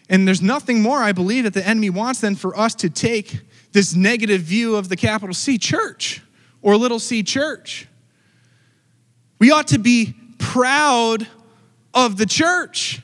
And 0.10 0.28
there's 0.28 0.42
nothing 0.42 0.82
more, 0.82 1.00
I 1.00 1.12
believe, 1.12 1.46
that 1.46 1.54
the 1.54 1.68
enemy 1.68 1.90
wants 1.90 2.22
than 2.22 2.36
for 2.36 2.58
us 2.58 2.76
to 2.76 2.90
take 2.90 3.42
this 3.72 3.96
negative 3.96 4.42
view 4.42 4.76
of 4.76 4.90
the 4.90 4.96
capital 4.96 5.34
C 5.34 5.58
church 5.58 6.22
or 6.62 6.76
little 6.76 7.00
c 7.00 7.24
church. 7.24 7.88
We 9.40 9.52
ought 9.52 9.70
to 9.70 9.80
be 9.80 10.14
proud 10.38 11.28
of 11.94 12.18
the 12.18 12.26
church. 12.26 13.02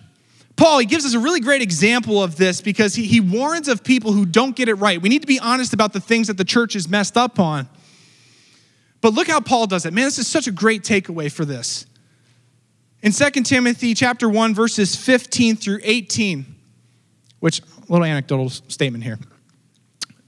Paul, 0.57 0.79
he 0.79 0.85
gives 0.87 1.05
us 1.05 1.13
a 1.13 1.19
really 1.19 1.39
great 1.39 1.61
example 1.61 2.21
of 2.21 2.35
this 2.35 2.61
because 2.61 2.95
he, 2.95 3.05
he 3.05 3.21
warns 3.21 3.67
of 3.67 3.83
people 3.83 4.11
who 4.11 4.25
don't 4.25 4.55
get 4.55 4.67
it 4.67 4.73
right. 4.73 4.99
We 4.99 5.07
need 5.07 5.21
to 5.21 5.27
be 5.27 5.39
honest 5.39 5.71
about 5.71 5.93
the 5.93 5.99
things 5.99 6.27
that 6.27 6.37
the 6.37 6.43
church 6.43 6.75
is 6.75 6.89
messed 6.89 7.15
up 7.15 7.39
on. 7.39 7.69
But 8.99 9.13
look 9.13 9.27
how 9.27 9.39
Paul 9.39 9.67
does 9.67 9.85
it. 9.85 9.93
Man, 9.93 10.05
this 10.05 10.17
is 10.17 10.27
such 10.27 10.47
a 10.47 10.51
great 10.51 10.81
takeaway 10.81 11.31
for 11.31 11.45
this. 11.45 11.85
In 13.03 13.11
2 13.11 13.29
Timothy 13.43 13.93
chapter 13.93 14.27
1, 14.27 14.55
verses 14.55 14.95
15 14.95 15.55
through 15.57 15.79
18, 15.83 16.55
which 17.39 17.61
little 17.87 18.03
anecdotal 18.03 18.49
statement 18.49 19.03
here. 19.03 19.19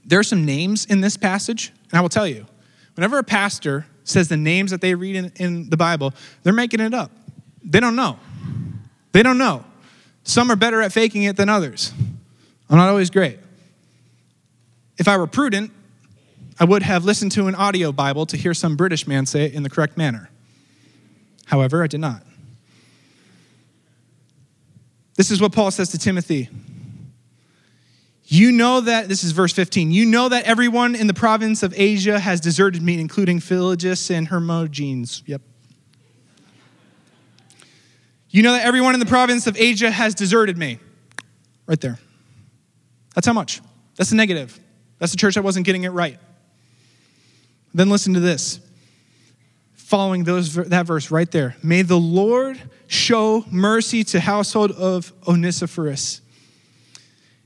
There 0.04 0.20
are 0.20 0.24
some 0.24 0.44
names 0.44 0.86
in 0.86 1.00
this 1.00 1.16
passage, 1.16 1.72
and 1.90 1.98
I 1.98 2.00
will 2.00 2.08
tell 2.08 2.26
you, 2.26 2.46
whenever 2.94 3.18
a 3.18 3.24
pastor 3.24 3.86
says 4.04 4.28
the 4.28 4.36
names 4.36 4.70
that 4.70 4.80
they 4.80 4.94
read 4.94 5.16
in, 5.16 5.32
in 5.36 5.70
the 5.70 5.76
Bible, 5.76 6.14
they're 6.44 6.52
making 6.52 6.78
it 6.78 6.94
up. 6.94 7.10
They 7.64 7.80
don't 7.80 7.96
know. 7.96 8.18
They 9.12 9.24
don't 9.24 9.38
know. 9.38 9.64
Some 10.22 10.50
are 10.50 10.56
better 10.56 10.82
at 10.82 10.92
faking 10.92 11.24
it 11.24 11.36
than 11.36 11.48
others. 11.48 11.92
I'm 12.68 12.76
not 12.76 12.88
always 12.88 13.10
great. 13.10 13.38
If 14.98 15.08
I 15.08 15.16
were 15.16 15.26
prudent, 15.26 15.72
I 16.58 16.64
would 16.64 16.82
have 16.82 17.04
listened 17.04 17.32
to 17.32 17.46
an 17.46 17.54
audio 17.54 17.90
Bible 17.90 18.26
to 18.26 18.36
hear 18.36 18.52
some 18.52 18.76
British 18.76 19.06
man 19.06 19.26
say 19.26 19.46
it 19.46 19.54
in 19.54 19.62
the 19.62 19.70
correct 19.70 19.96
manner. 19.96 20.30
However, 21.46 21.82
I 21.82 21.86
did 21.86 22.00
not. 22.00 22.22
This 25.16 25.30
is 25.30 25.40
what 25.40 25.52
Paul 25.52 25.70
says 25.70 25.90
to 25.90 25.98
Timothy. 25.98 26.48
You 28.24 28.52
know 28.52 28.80
that, 28.82 29.08
this 29.08 29.24
is 29.24 29.32
verse 29.32 29.52
15, 29.52 29.90
you 29.90 30.06
know 30.06 30.28
that 30.28 30.44
everyone 30.44 30.94
in 30.94 31.08
the 31.08 31.14
province 31.14 31.64
of 31.64 31.74
Asia 31.76 32.20
has 32.20 32.40
deserted 32.40 32.80
me, 32.80 33.00
including 33.00 33.40
Philologus 33.40 34.08
and 34.08 34.28
Hermogenes. 34.28 35.22
Yep, 35.26 35.42
you 38.30 38.42
know 38.42 38.52
that 38.52 38.64
everyone 38.64 38.94
in 38.94 39.00
the 39.00 39.06
province 39.06 39.46
of 39.46 39.56
Asia 39.56 39.90
has 39.90 40.14
deserted 40.14 40.56
me. 40.56 40.78
Right 41.66 41.80
there. 41.80 41.98
That's 43.14 43.26
how 43.26 43.32
much. 43.32 43.60
That's 43.96 44.10
the 44.10 44.16
negative. 44.16 44.58
That's 44.98 45.12
the 45.12 45.18
church 45.18 45.34
that 45.34 45.42
wasn't 45.42 45.66
getting 45.66 45.84
it 45.84 45.90
right. 45.90 46.18
Then 47.74 47.90
listen 47.90 48.14
to 48.14 48.20
this. 48.20 48.60
Following 49.74 50.24
those, 50.24 50.54
that 50.54 50.86
verse 50.86 51.10
right 51.10 51.30
there. 51.30 51.56
May 51.62 51.82
the 51.82 51.98
Lord 51.98 52.60
show 52.86 53.44
mercy 53.50 54.04
to 54.04 54.20
household 54.20 54.72
of 54.72 55.12
Onesiphorus 55.26 56.20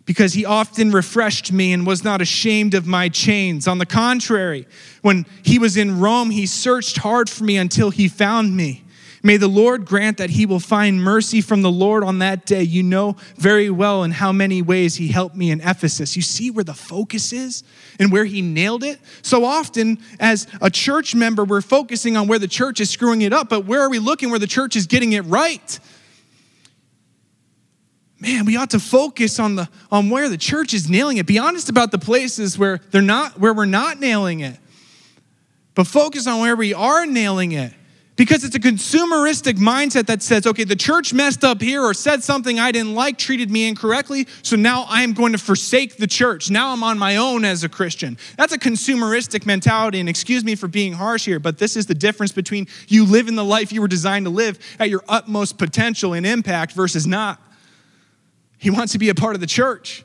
because 0.07 0.35
he 0.35 0.45
often 0.45 0.91
refreshed 0.91 1.53
me 1.53 1.73
and 1.73 1.87
was 1.87 2.05
not 2.05 2.21
ashamed 2.21 2.75
of 2.75 2.87
my 2.87 3.09
chains. 3.09 3.67
On 3.67 3.79
the 3.79 3.87
contrary, 3.87 4.67
when 5.03 5.25
he 5.43 5.59
was 5.59 5.77
in 5.77 5.99
Rome, 5.99 6.31
he 6.31 6.47
searched 6.47 6.99
hard 6.99 7.31
for 7.31 7.45
me 7.45 7.57
until 7.57 7.91
he 7.91 8.09
found 8.09 8.55
me. 8.55 8.84
May 9.25 9.39
the 9.39 9.49
Lord 9.49 9.87
grant 9.87 10.19
that 10.19 10.29
he 10.29 10.45
will 10.45 10.61
find 10.61 11.03
mercy 11.03 11.41
from 11.41 11.63
the 11.63 11.71
Lord 11.71 12.05
on 12.05 12.19
that 12.19 12.45
day. 12.45 12.63
You 12.63 12.83
know 12.83 13.17
very 13.37 13.71
well 13.71 14.05
in 14.05 14.11
how 14.11 14.33
many 14.33 14.61
ways 14.61 14.97
he 14.97 15.09
helped 15.09 15.35
me 15.35 15.51
in 15.51 15.63
Ephesus. 15.63 16.15
You 16.15 16.21
see 16.21 16.51
where 16.51 16.63
the 16.63 16.75
focus 16.75 17.33
is 17.33 17.65
and 17.99 18.13
where 18.13 18.27
he 18.27 18.43
nailed 18.43 18.85
it? 18.85 19.01
So 19.23 19.47
often, 19.47 19.99
as 20.21 20.47
a 20.61 20.69
church 20.69 21.15
member, 21.15 21.43
we're 21.43 21.63
focusing 21.63 22.19
on 22.19 22.29
where 22.29 22.39
the 22.39 22.47
church 22.47 22.81
is 22.81 22.91
screwing 22.91 23.23
it 23.23 23.33
up, 23.33 23.49
but 23.49 23.65
where 23.65 23.81
are 23.81 23.89
we 23.89 23.99
looking 23.99 24.29
where 24.29 24.39
the 24.39 24.47
church 24.47 24.77
is 24.77 24.87
getting 24.87 25.13
it 25.13 25.23
right? 25.23 25.81
man 28.21 28.47
we 28.47 28.57
ought 28.57 28.71
to 28.71 28.79
focus 28.79 29.39
on 29.39 29.57
the 29.57 29.69
on 29.91 30.09
where 30.09 30.31
the 30.31 30.39
church 30.39 30.73
is 30.73 30.89
nailing 30.89 31.19
it 31.19 31.27
be 31.27 31.37
honest 31.37 31.69
about 31.69 31.91
the 31.91 31.99
places 31.99 32.57
where 32.57 32.81
they're 32.91 33.03
not 33.03 33.39
where 33.39 33.53
we're 33.53 33.67
not 33.67 33.99
nailing 33.99 34.41
it 34.41 34.57
but 35.75 35.87
focus 35.87 36.27
on 36.27 36.41
where 36.41 36.57
we 36.57 36.73
are 36.73 37.05
nailing 37.05 37.53
it 37.53 37.75
because 38.17 38.45
it's 38.45 38.55
a 38.55 38.61
consumeristic 38.61 39.55
mindset 39.55 40.07
that 40.07 40.23
says, 40.23 40.47
okay, 40.47 40.63
the 40.63 40.77
church 40.77 41.13
messed 41.13 41.43
up 41.43 41.61
here 41.61 41.83
or 41.83 41.93
said 41.93 42.23
something 42.23 42.61
I 42.61 42.71
didn't 42.71 42.95
like, 42.95 43.19
treated 43.19 43.51
me 43.51 43.67
incorrectly, 43.67 44.29
so 44.43 44.55
now 44.55 44.87
I'm 44.89 45.15
going 45.15 45.33
to 45.33 45.39
forsake 45.39 45.97
the 45.97 46.07
church. 46.07 46.49
Now 46.49 46.73
I'm 46.73 46.85
on 46.85 46.97
my 46.97 47.17
own 47.17 47.45
as 47.45 47.65
a 47.65 47.69
Christian. 47.69 48.17
That's 48.37 48.53
a 48.53 48.59
consumeristic 48.59 49.47
mentality, 49.47 49.99
and 49.99 50.09
excuse 50.09 50.45
me 50.45 50.55
for 50.55 50.69
being 50.69 50.93
harsh 50.93 51.25
here, 51.25 51.41
but 51.41 51.59
this 51.59 51.77
is 51.77 51.87
the 51.87 51.95
difference 51.95 52.31
between 52.31 52.69
you 52.87 53.05
living 53.05 53.35
the 53.35 53.45
life 53.45 53.73
you 53.73 53.81
were 53.81 53.89
designed 53.89 54.27
to 54.27 54.31
live 54.31 54.61
at 54.79 54.91
your 54.91 55.03
utmost 55.09 55.59
potential 55.59 56.13
and 56.13 56.25
impact 56.25 56.73
versus 56.73 57.09
not. 57.09 57.41
He 58.59 58.71
wants 58.71 58.93
to 58.93 58.99
be 58.99 59.09
a 59.09 59.15
part 59.15 59.35
of 59.35 59.41
the 59.41 59.47
church. 59.49 60.05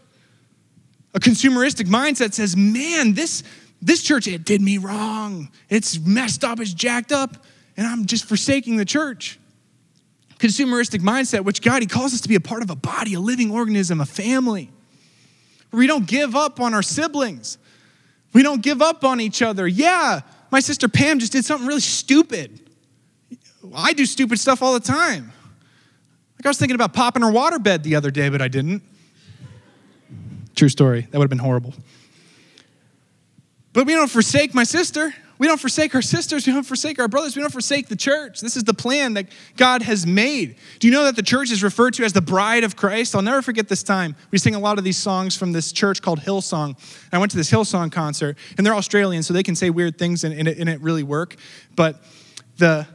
A 1.14 1.20
consumeristic 1.20 1.86
mindset 1.86 2.34
says, 2.34 2.58
man, 2.58 3.14
this, 3.14 3.44
this 3.84 4.02
church, 4.02 4.28
it 4.28 4.46
did 4.46 4.62
me 4.62 4.80
wrong. 4.80 5.50
It's 5.70 6.00
messed 6.00 6.44
up, 6.44 6.60
it's 6.60 6.74
jacked 6.74 7.12
up 7.12 7.46
and 7.80 7.88
I'm 7.88 8.06
just 8.06 8.26
forsaking 8.26 8.76
the 8.76 8.84
church. 8.84 9.40
Consumeristic 10.38 11.00
mindset, 11.00 11.46
which 11.46 11.62
God, 11.62 11.82
He 11.82 11.88
calls 11.88 12.14
us 12.14 12.20
to 12.22 12.28
be 12.28 12.36
a 12.36 12.42
part 12.42 12.62
of 12.62 12.70
a 12.70 12.76
body, 12.76 13.14
a 13.14 13.22
living 13.22 13.52
organism, 13.52 14.02
a 14.02 14.06
family. 14.06 14.70
We 15.72 15.88
don't 15.88 16.06
give 16.06 16.36
up 16.36 16.60
on 16.60 16.74
our 16.74 16.82
siblings. 16.82 17.58
We 18.34 18.44
don't 18.44 18.62
give 18.62 18.82
up 18.82 19.06
on 19.06 19.22
each 19.22 19.42
other. 19.42 19.66
Yeah, 19.66 20.20
my 20.52 20.60
sister 20.60 20.90
Pam 20.90 21.20
just 21.20 21.32
did 21.32 21.46
something 21.46 21.66
really 21.66 21.80
stupid. 21.80 22.60
I 23.74 23.94
do 23.94 24.06
stupid 24.06 24.40
stuff 24.40 24.62
all 24.62 24.74
the 24.74 24.82
time. 24.82 25.32
Like 26.38 26.46
I 26.46 26.50
was 26.50 26.58
thinking 26.58 26.76
about 26.76 26.94
popping 26.94 27.22
her 27.22 27.32
waterbed 27.32 27.84
the 27.84 27.96
other 27.96 28.12
day, 28.12 28.28
but 28.28 28.42
I 28.42 28.50
didn't. 28.50 28.84
True 30.54 30.70
story. 30.70 31.08
That 31.10 31.18
would 31.18 31.24
have 31.24 31.30
been 31.30 31.40
horrible. 31.40 31.74
But 33.72 33.88
we 33.88 33.94
don't 33.94 34.12
forsake 34.12 34.54
my 34.54 34.66
sister. 34.66 35.14
We 35.40 35.48
don't 35.48 35.60
forsake 35.60 35.96
our 35.96 36.02
sisters. 36.02 36.46
We 36.46 36.52
don't 36.52 36.66
forsake 36.66 37.00
our 37.00 37.08
brothers. 37.08 37.36
We 37.38 37.42
don't 37.42 37.52
forsake 37.52 37.88
the 37.88 37.96
church. 37.96 38.42
This 38.42 38.58
is 38.58 38.66
the 38.66 38.74
plan 38.74 39.14
that 39.14 39.28
God 39.56 39.82
has 39.82 40.06
made. 40.06 40.58
Do 40.80 40.88
you 40.88 40.94
know 40.94 41.06
that 41.06 41.16
the 41.16 41.24
church 41.24 41.50
is 41.50 41.64
referred 41.64 41.94
to 41.96 42.04
as 42.04 42.12
the 42.12 42.22
bride 42.22 42.66
of 42.66 42.76
Christ? 42.76 43.16
I'll 43.16 43.22
never 43.22 43.42
forget 43.42 43.70
this 43.70 43.82
time. 43.82 44.18
We 44.32 44.38
sing 44.38 44.54
a 44.54 44.60
lot 44.60 44.78
of 44.78 44.84
these 44.84 44.98
songs 44.98 45.38
from 45.38 45.54
this 45.54 45.72
church 45.72 46.02
called 46.02 46.20
Hillsong. 46.20 46.68
And 46.68 47.14
I 47.14 47.20
went 47.20 47.32
to 47.32 47.38
this 47.38 47.50
Hillsong 47.50 47.90
concert, 47.90 48.38
and 48.58 48.68
they're 48.68 48.76
Australian, 48.76 49.24
so 49.24 49.34
they 49.34 49.42
can 49.42 49.56
say 49.56 49.70
weird 49.70 49.98
things 49.98 50.26
and, 50.26 50.38
and, 50.38 50.46
it, 50.46 50.58
and 50.58 50.68
it 50.68 50.82
really 50.82 51.04
work. 51.04 51.38
But 51.74 52.04
the 52.58 52.86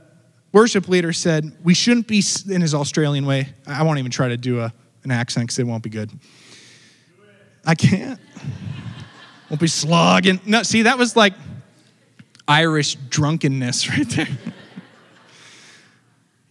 worship 0.53 0.87
leader 0.87 1.15
said, 1.15 1.51
We 1.65 1.73
shouldn't 1.73 2.07
be, 2.07 2.23
in 2.51 2.61
his 2.61 2.75
Australian 2.75 3.25
way, 3.25 3.55
I 3.67 3.83
won't 3.85 3.99
even 3.99 4.11
try 4.11 4.29
to 4.29 4.37
do 4.37 4.61
a, 4.61 4.71
an 5.03 5.11
accent 5.11 5.47
because 5.47 5.59
it 5.59 5.67
won't 5.67 5.83
be 5.83 5.91
good. 5.91 6.11
I 7.65 7.75
can't. 7.75 8.21
won't 9.49 9.63
be 9.63 9.67
slogging. 9.67 10.41
No, 10.45 10.63
see, 10.63 10.83
that 10.83 10.99
was 10.99 11.17
like, 11.17 11.33
Irish 12.47 12.97
drunkenness 12.97 13.89
right 13.97 14.09
there. 14.11 14.29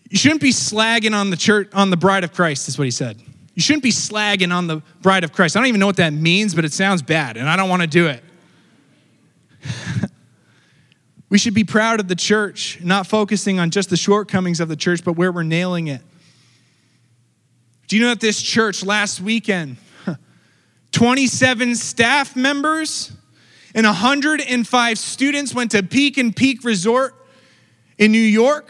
You 0.09 0.17
shouldn't 0.17 0.41
be 0.41 0.51
slagging 0.51 1.13
on 1.13 1.29
the 1.31 1.37
church, 1.37 1.69
on 1.73 1.89
the 1.89 1.97
bride 1.97 2.23
of 2.23 2.33
Christ, 2.33 2.67
is 2.67 2.77
what 2.77 2.85
he 2.85 2.91
said. 2.91 3.19
You 3.55 3.61
shouldn't 3.61 3.83
be 3.83 3.91
slagging 3.91 4.53
on 4.53 4.67
the 4.67 4.81
bride 5.01 5.23
of 5.23 5.31
Christ. 5.31 5.55
I 5.55 5.59
don't 5.59 5.67
even 5.67 5.79
know 5.79 5.87
what 5.87 5.97
that 5.97 6.13
means, 6.13 6.55
but 6.55 6.65
it 6.65 6.73
sounds 6.73 7.01
bad, 7.01 7.37
and 7.37 7.49
I 7.49 7.55
don't 7.55 7.69
want 7.69 7.81
to 7.81 7.87
do 7.87 8.07
it. 8.07 8.23
we 11.29 11.37
should 11.37 11.53
be 11.53 11.63
proud 11.63 11.99
of 11.99 12.07
the 12.07 12.15
church, 12.15 12.79
not 12.83 13.07
focusing 13.07 13.59
on 13.59 13.71
just 13.71 13.89
the 13.89 13.97
shortcomings 13.97 14.59
of 14.59 14.69
the 14.69 14.75
church, 14.75 15.03
but 15.03 15.13
where 15.13 15.31
we're 15.31 15.43
nailing 15.43 15.87
it. 15.87 16.01
Do 17.87 17.95
you 17.95 18.03
know 18.03 18.09
that 18.09 18.21
this 18.21 18.41
church 18.41 18.83
last 18.83 19.21
weekend, 19.21 19.77
27 20.91 21.75
staff 21.75 22.35
members 22.35 23.11
and 23.73 23.85
105 23.85 24.99
students 24.99 25.53
went 25.53 25.71
to 25.71 25.83
Peek'n 25.83 26.35
Peak 26.35 26.63
Resort 26.63 27.15
in 27.97 28.11
New 28.11 28.19
York 28.19 28.69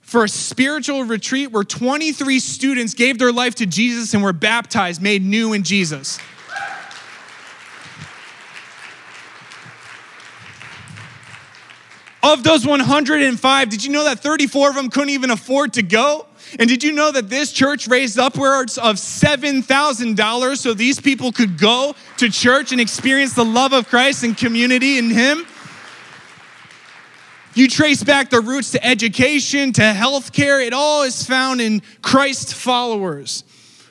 for 0.00 0.24
a 0.24 0.28
spiritual 0.28 1.04
retreat 1.04 1.52
where 1.52 1.62
23 1.62 2.40
students 2.40 2.94
gave 2.94 3.18
their 3.18 3.32
life 3.32 3.54
to 3.56 3.66
Jesus 3.66 4.12
and 4.14 4.22
were 4.22 4.32
baptized, 4.32 5.00
made 5.00 5.22
new 5.22 5.52
in 5.52 5.62
Jesus. 5.62 6.18
Of 12.22 12.42
those 12.42 12.66
105, 12.66 13.68
did 13.70 13.84
you 13.84 13.92
know 13.92 14.04
that 14.04 14.20
34 14.20 14.70
of 14.70 14.74
them 14.76 14.90
couldn't 14.90 15.10
even 15.10 15.30
afford 15.30 15.72
to 15.74 15.82
go? 15.82 16.26
And 16.58 16.68
did 16.68 16.82
you 16.82 16.92
know 16.92 17.12
that 17.12 17.30
this 17.30 17.52
church 17.52 17.86
raised 17.88 18.18
upwards 18.18 18.76
of 18.76 18.96
$7,000 18.96 20.56
so 20.58 20.74
these 20.74 21.00
people 21.00 21.32
could 21.32 21.58
go 21.58 21.94
to 22.18 22.28
church 22.28 22.72
and 22.72 22.80
experience 22.80 23.34
the 23.34 23.44
love 23.44 23.72
of 23.72 23.88
Christ 23.88 24.24
and 24.24 24.36
community 24.36 24.98
in 24.98 25.10
Him? 25.10 25.46
You 27.54 27.68
trace 27.68 28.02
back 28.02 28.30
the 28.30 28.40
roots 28.40 28.72
to 28.72 28.84
education, 28.84 29.72
to 29.74 29.82
healthcare, 29.82 30.64
it 30.64 30.72
all 30.72 31.02
is 31.02 31.24
found 31.24 31.60
in 31.60 31.82
Christ 32.02 32.54
followers. 32.54 33.44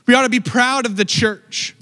We 0.06 0.14
ought 0.14 0.24
to 0.24 0.30
be 0.30 0.40
proud 0.40 0.86
of 0.86 0.96
the 0.96 1.06
church. 1.06 1.76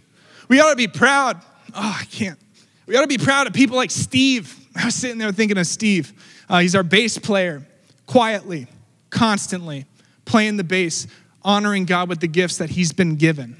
We 0.48 0.60
ought 0.60 0.72
to 0.72 0.76
be 0.76 0.88
proud. 0.88 1.42
Oh, 1.76 1.98
I 2.02 2.06
can't. 2.06 2.40
We 2.88 2.96
ought 2.96 3.02
to 3.02 3.08
be 3.08 3.18
proud 3.18 3.48
of 3.48 3.54
people 3.54 3.76
like 3.76 3.92
Steve. 3.92 4.56
I 4.76 4.86
was 4.86 4.96
sitting 4.96 5.18
there 5.18 5.32
thinking 5.32 5.58
of 5.58 5.68
Steve. 5.68 6.14
Uh, 6.50 6.60
he's 6.60 6.76
our 6.76 6.84
bass 6.84 7.18
player, 7.18 7.66
quietly, 8.06 8.68
constantly 9.10 9.86
playing 10.26 10.58
the 10.58 10.64
bass, 10.64 11.08
honoring 11.44 11.86
God 11.86 12.10
with 12.10 12.20
the 12.20 12.28
gifts 12.28 12.58
that 12.58 12.70
he's 12.70 12.92
been 12.92 13.16
given. 13.16 13.58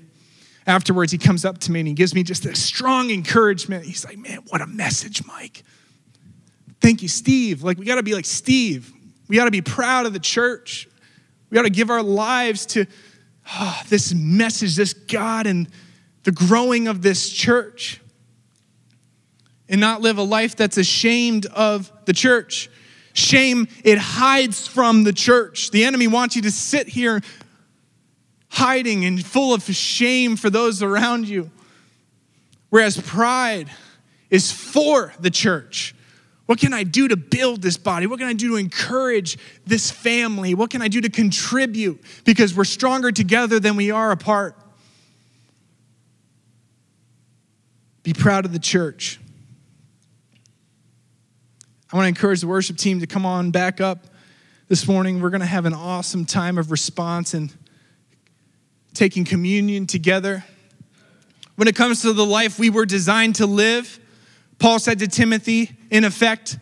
Afterwards, 0.66 1.12
he 1.12 1.18
comes 1.18 1.46
up 1.46 1.60
to 1.60 1.72
me 1.72 1.80
and 1.80 1.88
he 1.88 1.94
gives 1.94 2.14
me 2.14 2.24
just 2.24 2.46
a 2.46 2.56
strong 2.56 3.10
encouragement. 3.10 3.86
He's 3.86 4.06
like, 4.06 4.18
Man, 4.18 4.40
what 4.50 4.62
a 4.62 4.68
message, 4.68 5.26
Mike. 5.26 5.64
Thank 6.82 7.02
you, 7.02 7.08
Steve. 7.08 7.64
Like, 7.64 7.78
we 7.78 7.86
got 7.86 7.96
to 7.96 8.04
be 8.04 8.14
like 8.14 8.26
Steve. 8.26 8.92
We 9.28 9.38
got 9.38 9.46
to 9.46 9.52
be 9.52 9.62
proud 9.62 10.06
of 10.06 10.14
the 10.14 10.20
church. 10.20 10.88
We 11.50 11.56
got 11.56 11.64
to 11.64 11.70
give 11.70 11.90
our 11.90 12.04
lives 12.04 12.66
to 12.68 12.86
oh, 13.54 13.82
this 13.90 14.14
message, 14.14 14.76
this 14.76 14.94
God, 14.94 15.48
and 15.48 15.68
the 16.24 16.32
growing 16.32 16.88
of 16.88 17.02
this 17.02 17.30
church. 17.30 18.02
And 19.70 19.82
not 19.82 20.02
live 20.02 20.18
a 20.18 20.24
life 20.24 20.56
that's 20.56 20.78
ashamed 20.78 21.46
of 21.48 21.92
the 22.06 22.14
church. 22.14 22.70
Shame, 23.14 23.68
it 23.84 23.98
hides 23.98 24.68
from 24.68 25.04
the 25.04 25.12
church. 25.12 25.72
The 25.72 25.84
enemy 25.84 26.08
wants 26.08 26.36
you 26.36 26.44
to 26.44 26.52
sit 26.52 26.88
here 26.88 27.22
hiding 28.50 29.06
and 29.06 29.24
full 29.26 29.54
of 29.54 29.64
shame 29.64 30.36
for 30.36 30.50
those 30.50 30.82
around 30.82 31.28
you. 31.28 31.52
Whereas 32.70 33.00
pride 33.00 33.70
is 34.30 34.52
for 34.52 35.14
the 35.20 35.30
church. 35.30 35.96
What 36.48 36.60
can 36.60 36.74
I 36.74 36.84
do 36.84 37.10
to 37.10 37.18
build 37.18 37.62
this 37.62 37.76
body? 37.76 38.08
What 38.08 38.20
can 38.20 38.28
I 38.28 38.34
do 38.34 38.50
to 38.50 38.56
encourage 38.56 39.38
this 39.66 39.92
family? 39.92 40.54
What 40.54 40.70
can 40.70 40.82
I 40.82 40.88
do 40.88 41.02
to 41.02 41.10
contribute? 41.10 42.02
Because 42.24 42.56
we're 42.56 42.64
stronger 42.64 43.12
together 43.12 43.60
than 43.60 43.76
we 43.76 43.92
are 43.92 44.12
apart. 44.12 44.56
Be 48.04 48.14
proud 48.14 48.46
of 48.46 48.54
the 48.54 48.60
church. 48.60 49.20
I 51.92 51.96
want 51.96 52.04
to 52.04 52.10
encourage 52.10 52.42
the 52.42 52.48
worship 52.48 52.76
team 52.76 53.00
to 53.00 53.08
come 53.08 53.26
on 53.26 53.52
back 53.52 53.80
up 53.80 54.00
this 54.68 54.90
morning. 54.90 55.22
We're 55.22 55.30
going 55.30 55.40
to 55.40 55.48
have 55.48 55.66
an 55.66 55.74
awesome 55.74 56.26
time 56.26 56.58
of 56.58 56.70
response 56.70 57.34
and 57.34 57.56
taking 58.94 59.24
communion 59.24 59.88
together. 59.88 60.44
When 61.56 61.70
it 61.70 61.78
comes 61.78 62.02
to 62.02 62.12
the 62.12 62.26
life 62.26 62.60
we 62.60 62.70
were 62.70 62.86
designed 62.86 63.36
to 63.36 63.46
live, 63.46 64.02
Paul 64.60 64.80
said 64.80 65.00
to 65.00 65.08
Timothy, 65.08 65.78
in 65.90 66.04
effect, 66.04 66.60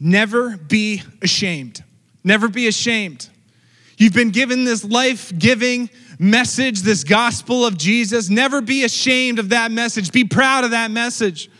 never 0.00 0.56
be 0.56 1.02
ashamed. 1.20 1.84
Never 2.24 2.48
be 2.48 2.66
ashamed. 2.66 3.28
You've 3.98 4.14
been 4.14 4.30
given 4.30 4.64
this 4.64 4.84
life 4.84 5.38
giving 5.38 5.90
message, 6.18 6.80
this 6.80 7.04
gospel 7.04 7.66
of 7.66 7.76
Jesus. 7.76 8.30
Never 8.30 8.62
be 8.62 8.84
ashamed 8.84 9.38
of 9.38 9.50
that 9.50 9.70
message. 9.70 10.12
Be 10.12 10.24
proud 10.24 10.64
of 10.64 10.70
that 10.70 10.90
message. 10.90 11.50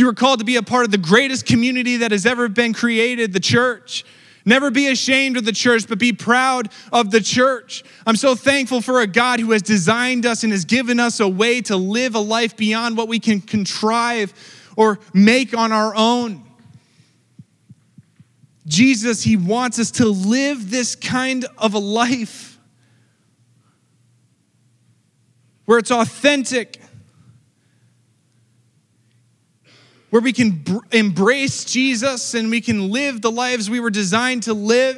You 0.00 0.08
are 0.08 0.14
called 0.14 0.38
to 0.38 0.46
be 0.46 0.56
a 0.56 0.62
part 0.62 0.86
of 0.86 0.90
the 0.90 0.98
greatest 0.98 1.44
community 1.44 1.98
that 1.98 2.10
has 2.10 2.24
ever 2.24 2.48
been 2.48 2.72
created, 2.72 3.34
the 3.34 3.40
church. 3.40 4.02
Never 4.46 4.70
be 4.70 4.88
ashamed 4.88 5.36
of 5.36 5.44
the 5.44 5.52
church, 5.52 5.86
but 5.86 5.98
be 5.98 6.14
proud 6.14 6.72
of 6.90 7.10
the 7.10 7.20
church. 7.20 7.84
I'm 8.06 8.16
so 8.16 8.34
thankful 8.34 8.80
for 8.80 9.02
a 9.02 9.06
God 9.06 9.40
who 9.40 9.52
has 9.52 9.60
designed 9.60 10.24
us 10.24 10.42
and 10.42 10.52
has 10.52 10.64
given 10.64 10.98
us 10.98 11.20
a 11.20 11.28
way 11.28 11.60
to 11.62 11.76
live 11.76 12.14
a 12.14 12.18
life 12.18 12.56
beyond 12.56 12.96
what 12.96 13.08
we 13.08 13.20
can 13.20 13.42
contrive 13.42 14.32
or 14.74 14.98
make 15.12 15.54
on 15.54 15.70
our 15.70 15.94
own. 15.94 16.44
Jesus, 18.66 19.22
He 19.22 19.36
wants 19.36 19.78
us 19.78 19.90
to 19.92 20.06
live 20.06 20.70
this 20.70 20.96
kind 20.96 21.44
of 21.58 21.74
a 21.74 21.78
life 21.78 22.58
where 25.66 25.78
it's 25.78 25.90
authentic 25.90 26.80
where 30.10 30.22
we 30.22 30.32
can 30.32 30.50
br- 30.50 30.78
embrace 30.92 31.64
Jesus 31.64 32.34
and 32.34 32.50
we 32.50 32.60
can 32.60 32.90
live 32.90 33.22
the 33.22 33.30
lives 33.30 33.70
we 33.70 33.80
were 33.80 33.90
designed 33.90 34.44
to 34.44 34.54
live. 34.54 34.96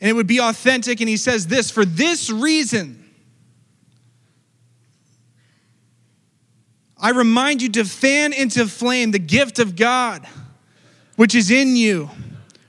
And 0.00 0.08
it 0.08 0.12
would 0.12 0.26
be 0.26 0.40
authentic. 0.40 1.00
And 1.00 1.08
he 1.08 1.16
says 1.16 1.46
this 1.46 1.70
for 1.70 1.84
this 1.84 2.30
reason, 2.30 2.96
I 6.98 7.10
remind 7.10 7.62
you 7.62 7.70
to 7.70 7.84
fan 7.84 8.32
into 8.32 8.66
flame 8.66 9.10
the 9.10 9.18
gift 9.18 9.58
of 9.58 9.76
God 9.76 10.26
which 11.20 11.34
is 11.34 11.50
in 11.50 11.76
you. 11.76 12.08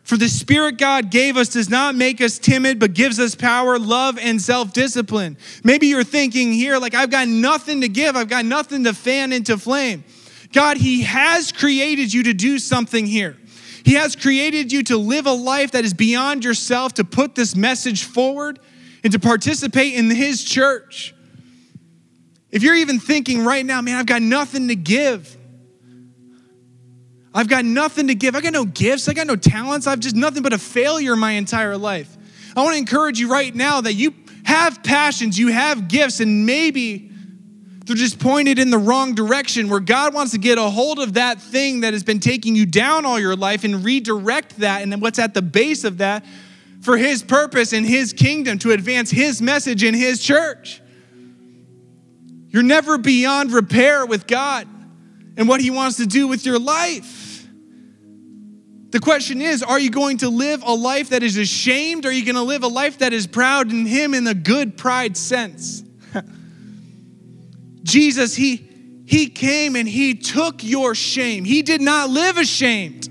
For 0.04 0.18
the 0.18 0.28
Spirit 0.28 0.78
God 0.78 1.10
gave 1.10 1.38
us 1.38 1.48
does 1.48 1.70
not 1.70 1.96
make 1.96 2.20
us 2.20 2.38
timid, 2.38 2.82
but 2.82 2.94
gives 2.94 3.18
us 3.18 3.34
power, 3.34 3.80
love, 3.80 4.18
and 4.20 4.42
self 4.42 4.74
discipline. 4.74 5.38
Maybe 5.64 5.88
you're 5.88 6.04
thinking 6.04 6.52
here, 6.52 6.78
like, 6.78 6.94
I've 6.94 7.10
got 7.10 7.30
nothing 7.30 7.80
to 7.80 7.88
give, 7.88 8.18
I've 8.18 8.28
got 8.28 8.44
nothing 8.44 8.84
to 8.84 8.94
fan 8.94 9.32
into 9.32 9.58
flame. 9.58 10.04
God, 10.52 10.78
He 10.78 11.04
has 11.04 11.52
created 11.52 12.14
you 12.14 12.24
to 12.24 12.34
do 12.34 12.60
something 12.60 13.06
here. 13.06 13.38
He 13.84 13.94
has 13.94 14.16
created 14.16 14.72
you 14.72 14.84
to 14.84 14.98
live 14.98 15.26
a 15.26 15.32
life 15.32 15.72
that 15.72 15.86
is 15.86 15.94
beyond 15.94 16.44
yourself, 16.44 16.94
to 16.96 17.04
put 17.04 17.36
this 17.36 17.56
message 17.56 18.04
forward, 18.04 18.60
and 19.04 19.12
to 19.14 19.20
participate 19.20 19.94
in 19.94 20.10
His 20.10 20.44
church. 20.44 21.16
If 22.52 22.64
you're 22.64 22.76
even 22.76 23.00
thinking 23.00 23.46
right 23.46 23.66
now, 23.66 23.82
man, 23.82 23.98
I've 23.98 24.06
got 24.06 24.22
nothing 24.22 24.68
to 24.68 24.76
give. 24.76 25.38
I've 27.34 27.48
got 27.48 27.64
nothing 27.64 28.08
to 28.08 28.16
give. 28.16 28.36
I 28.36 28.42
got 28.42 28.54
no 28.54 28.66
gifts. 28.66 29.08
I 29.08 29.14
got 29.14 29.26
no 29.26 29.38
talents. 29.38 29.88
I've 29.88 30.02
just 30.02 30.16
nothing 30.16 30.44
but 30.44 30.52
a 30.52 30.58
failure 30.58 31.16
my 31.16 31.32
entire 31.32 31.78
life. 31.78 32.18
I 32.56 32.64
want 32.64 32.74
to 32.74 32.78
encourage 32.78 33.20
you 33.20 33.30
right 33.30 33.56
now 33.56 33.80
that 33.82 33.94
you 33.94 34.14
have 34.44 34.84
passions, 34.84 35.40
you 35.40 35.48
have 35.48 35.88
gifts, 35.88 36.20
and 36.20 36.46
maybe 36.46 37.11
they're 37.86 37.96
just 37.96 38.20
pointed 38.20 38.60
in 38.60 38.70
the 38.70 38.78
wrong 38.78 39.16
direction 39.16 39.68
where 39.68 39.80
God 39.80 40.14
wants 40.14 40.34
to 40.34 40.38
get 40.38 40.58
a 40.58 40.64
hold 40.64 41.00
of 41.00 41.16
that 41.16 41.42
thing 41.42 41.82
that 41.82 41.94
has 41.94 42.04
been 42.04 42.20
taking 42.20 42.56
you 42.56 42.66
down 42.66 43.06
all 43.06 43.20
your 43.20 43.36
life 43.36 43.64
and 43.64 43.84
redirect 43.84 44.58
that 44.58 44.84
and 44.84 45.02
what's 45.02 45.18
at 45.18 45.34
the 45.34 45.42
base 45.42 45.84
of 45.84 45.98
that 45.98 46.24
for 46.82 46.96
His 46.96 47.24
purpose 47.24 47.74
and 47.74 47.86
His 47.86 48.14
kingdom 48.14 48.60
to 48.60 48.72
advance 48.72 49.10
His 49.10 49.42
message 49.42 49.84
in 49.84 49.96
His 49.96 50.22
church. 50.22 50.82
You're 52.50 52.64
never 52.64 52.98
beyond 52.98 53.52
repair 53.52 54.06
with 54.06 54.28
God 54.28 54.68
and 55.36 55.48
what 55.48 55.60
He 55.60 55.72
wants 55.72 55.98
to 55.98 56.06
do 56.06 56.28
with 56.28 56.46
your 56.46 56.60
life. 56.60 57.48
The 58.92 59.00
question 59.00 59.42
is 59.42 59.64
are 59.64 59.80
you 59.80 59.90
going 59.90 60.18
to 60.18 60.30
live 60.30 60.62
a 60.64 60.74
life 60.74 61.10
that 61.10 61.24
is 61.24 61.38
ashamed 61.38 62.06
or 62.06 62.10
are 62.10 62.12
you 62.12 62.26
going 62.26 62.36
to 62.36 62.44
live 62.44 62.62
a 62.62 62.68
life 62.68 63.00
that 63.00 63.12
is 63.12 63.26
proud 63.26 63.72
in 63.72 63.88
Him 63.88 64.14
in 64.14 64.24
the 64.24 64.36
good 64.36 64.78
pride 64.78 65.18
sense? 65.18 65.84
Jesus, 67.84 68.36
he, 68.36 69.04
he 69.06 69.28
came 69.28 69.76
and 69.76 69.88
he 69.88 70.16
took 70.16 70.64
your 70.64 70.96
shame. 70.96 71.44
He 71.44 71.62
did 71.62 71.82
not 71.82 72.10
live 72.10 72.38
ashamed. 72.38 73.11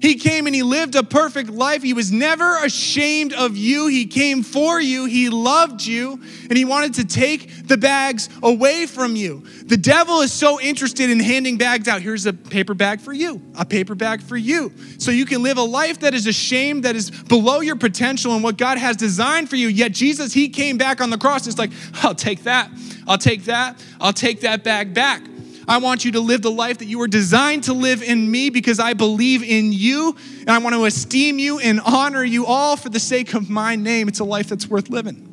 He 0.00 0.16
came 0.16 0.46
and 0.46 0.54
he 0.54 0.62
lived 0.62 0.94
a 0.94 1.02
perfect 1.02 1.50
life. 1.50 1.82
He 1.82 1.92
was 1.92 2.12
never 2.12 2.56
ashamed 2.58 3.32
of 3.32 3.56
you. 3.56 3.88
He 3.88 4.06
came 4.06 4.42
for 4.42 4.80
you. 4.80 5.06
He 5.06 5.28
loved 5.28 5.84
you 5.84 6.20
and 6.48 6.56
he 6.56 6.64
wanted 6.64 6.94
to 6.94 7.04
take 7.04 7.66
the 7.66 7.76
bags 7.76 8.28
away 8.42 8.86
from 8.86 9.16
you. 9.16 9.44
The 9.64 9.76
devil 9.76 10.20
is 10.20 10.32
so 10.32 10.60
interested 10.60 11.10
in 11.10 11.20
handing 11.20 11.58
bags 11.58 11.88
out. 11.88 12.02
Here's 12.02 12.26
a 12.26 12.32
paper 12.32 12.74
bag 12.74 13.00
for 13.00 13.12
you, 13.12 13.42
a 13.58 13.64
paper 13.64 13.94
bag 13.94 14.22
for 14.22 14.36
you. 14.36 14.72
So 14.98 15.10
you 15.10 15.26
can 15.26 15.42
live 15.42 15.58
a 15.58 15.62
life 15.62 16.00
that 16.00 16.14
is 16.14 16.26
ashamed, 16.26 16.84
that 16.84 16.96
is 16.96 17.10
below 17.10 17.60
your 17.60 17.76
potential 17.76 18.34
and 18.34 18.42
what 18.42 18.56
God 18.56 18.78
has 18.78 18.96
designed 18.96 19.50
for 19.50 19.56
you. 19.56 19.68
Yet 19.68 19.92
Jesus, 19.92 20.32
he 20.32 20.48
came 20.48 20.78
back 20.78 21.00
on 21.00 21.10
the 21.10 21.18
cross. 21.18 21.46
It's 21.46 21.58
like, 21.58 21.72
I'll 22.02 22.14
take 22.14 22.44
that. 22.44 22.70
I'll 23.06 23.18
take 23.18 23.44
that. 23.44 23.82
I'll 24.00 24.12
take 24.12 24.42
that 24.42 24.62
bag 24.64 24.94
back. 24.94 25.22
I 25.68 25.76
want 25.76 26.02
you 26.06 26.12
to 26.12 26.20
live 26.20 26.40
the 26.40 26.50
life 26.50 26.78
that 26.78 26.86
you 26.86 26.98
were 26.98 27.08
designed 27.08 27.64
to 27.64 27.74
live 27.74 28.02
in 28.02 28.30
me 28.30 28.48
because 28.48 28.80
I 28.80 28.94
believe 28.94 29.42
in 29.42 29.70
you 29.70 30.16
and 30.40 30.48
I 30.48 30.56
want 30.58 30.74
to 30.74 30.86
esteem 30.86 31.38
you 31.38 31.58
and 31.58 31.78
honor 31.80 32.24
you 32.24 32.46
all 32.46 32.78
for 32.78 32.88
the 32.88 32.98
sake 32.98 33.34
of 33.34 33.50
my 33.50 33.76
name. 33.76 34.08
It's 34.08 34.20
a 34.20 34.24
life 34.24 34.48
that's 34.48 34.66
worth 34.66 34.88
living. 34.88 35.26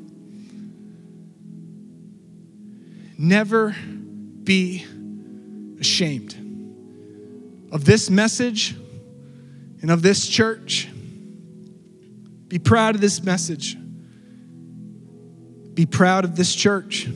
Never 3.17 3.73
be 4.43 4.85
ashamed 5.79 6.33
of 7.71 7.85
this 7.85 8.09
message 8.09 8.75
and 9.81 9.89
of 9.89 10.01
this 10.01 10.27
church. 10.27 10.89
Be 12.49 12.59
proud 12.59 12.95
of 12.95 13.01
this 13.01 13.23
message. 13.23 13.77
Be 15.73 15.85
proud 15.85 16.25
of 16.25 16.35
this 16.35 16.53
church 16.53 17.07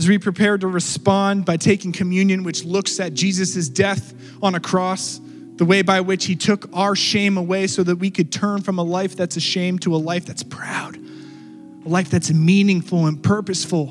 as 0.00 0.08
we 0.08 0.16
prepare 0.16 0.56
to 0.56 0.66
respond 0.66 1.44
by 1.44 1.58
taking 1.58 1.92
communion, 1.92 2.42
which 2.42 2.64
looks 2.64 2.98
at 3.00 3.12
Jesus' 3.12 3.68
death 3.68 4.14
on 4.42 4.54
a 4.54 4.60
cross, 4.60 5.20
the 5.56 5.64
way 5.66 5.82
by 5.82 6.00
which 6.00 6.24
he 6.24 6.34
took 6.34 6.70
our 6.72 6.96
shame 6.96 7.36
away 7.36 7.66
so 7.66 7.82
that 7.82 7.96
we 7.96 8.10
could 8.10 8.32
turn 8.32 8.62
from 8.62 8.78
a 8.78 8.82
life 8.82 9.14
that's 9.14 9.36
ashamed 9.36 9.82
to 9.82 9.94
a 9.94 9.98
life 9.98 10.24
that's 10.24 10.42
proud, 10.42 10.96
a 10.96 11.88
life 11.90 12.08
that's 12.08 12.30
meaningful 12.30 13.08
and 13.08 13.22
purposeful, 13.22 13.90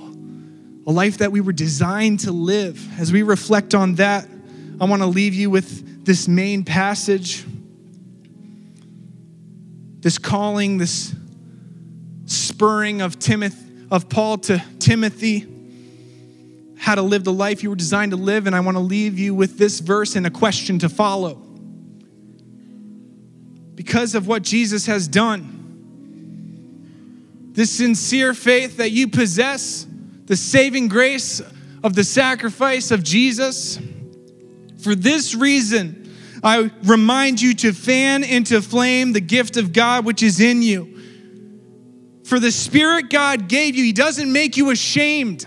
a 0.88 0.92
life 0.92 1.20
that 1.20 1.32
we 1.32 1.42
were 1.42 1.52
designed 1.52 2.22
to 2.22 2.32
live. 2.32 3.00
As 3.00 3.12
we 3.14 3.22
reflect 3.22 3.76
on 3.76 3.94
that, 3.96 4.28
I 4.82 4.86
want 4.86 5.04
to 5.04 5.08
leave 5.08 5.36
you 5.36 5.52
with 5.52 6.06
this 6.06 6.28
main 6.28 6.66
passage, 6.66 7.46
this 10.00 10.18
calling, 10.18 10.80
this 10.80 11.14
spurring 12.26 13.02
of 13.02 13.20
Timothy 13.20 13.86
of 13.92 14.10
Paul 14.10 14.40
to 14.40 14.64
Timothy 14.80 15.59
how 16.90 16.96
to 16.96 17.02
live 17.04 17.24
the 17.24 17.32
life 17.32 17.62
you 17.62 17.70
were 17.70 17.76
designed 17.76 18.10
to 18.10 18.18
live, 18.18 18.48
and 18.48 18.56
I 18.56 18.62
want 18.62 18.76
to 18.76 18.82
leave 18.82 19.20
you 19.20 19.36
with 19.36 19.60
this 19.60 19.80
verse 19.80 20.16
and 20.16 20.26
a 20.26 20.32
question 20.32 20.80
to 20.80 20.90
follow. 20.90 21.36
Because 23.76 24.16
of 24.16 24.26
what 24.26 24.42
Jesus 24.42 24.88
has 24.88 25.08
done, 25.08 25.58
this 27.52 27.70
sincere 27.70 28.34
faith 28.34 28.78
that 28.78 28.90
you 28.90 29.08
possess, 29.08 29.86
the 30.26 30.36
saving 30.36 30.88
grace 30.88 31.44
of 31.84 31.94
the 31.94 32.04
sacrifice 32.04 32.90
of 32.90 33.04
Jesus, 33.04 33.78
for 34.82 34.96
this 34.96 35.36
reason, 35.36 36.12
I 36.44 36.72
remind 36.86 37.40
you 37.40 37.54
to 37.54 37.72
fan 37.72 38.24
into 38.24 38.64
flame 38.64 39.14
the 39.14 39.22
gift 39.22 39.58
of 39.58 39.74
God 39.74 40.06
which 40.06 40.24
is 40.24 40.40
in 40.40 40.64
you. 40.64 41.00
For 42.24 42.40
the 42.40 42.52
Spirit 42.52 43.12
God 43.12 43.48
gave 43.48 43.76
you, 43.76 43.84
He 43.84 43.94
doesn't 43.94 44.34
make 44.34 44.58
you 44.58 44.72
ashamed. 44.72 45.46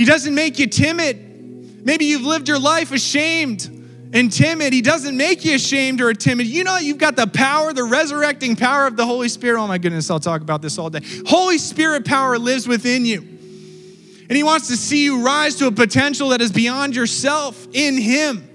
He 0.00 0.06
doesn't 0.06 0.34
make 0.34 0.58
you 0.58 0.66
timid. 0.66 1.84
Maybe 1.84 2.06
you've 2.06 2.22
lived 2.22 2.48
your 2.48 2.58
life 2.58 2.90
ashamed 2.90 3.68
and 4.14 4.32
timid. 4.32 4.72
He 4.72 4.80
doesn't 4.80 5.14
make 5.14 5.44
you 5.44 5.56
ashamed 5.56 6.00
or 6.00 6.14
timid. 6.14 6.46
You 6.46 6.64
know, 6.64 6.78
you've 6.78 6.96
got 6.96 7.16
the 7.16 7.26
power, 7.26 7.74
the 7.74 7.84
resurrecting 7.84 8.56
power 8.56 8.86
of 8.86 8.96
the 8.96 9.04
Holy 9.04 9.28
Spirit. 9.28 9.60
Oh 9.60 9.66
my 9.66 9.76
goodness, 9.76 10.10
I'll 10.10 10.18
talk 10.18 10.40
about 10.40 10.62
this 10.62 10.78
all 10.78 10.88
day. 10.88 11.00
Holy 11.26 11.58
Spirit 11.58 12.06
power 12.06 12.38
lives 12.38 12.66
within 12.66 13.04
you. 13.04 13.18
And 13.20 14.30
He 14.30 14.42
wants 14.42 14.68
to 14.68 14.76
see 14.78 15.04
you 15.04 15.22
rise 15.22 15.56
to 15.56 15.66
a 15.66 15.70
potential 15.70 16.30
that 16.30 16.40
is 16.40 16.50
beyond 16.50 16.96
yourself 16.96 17.68
in 17.74 17.98
Him. 17.98 18.49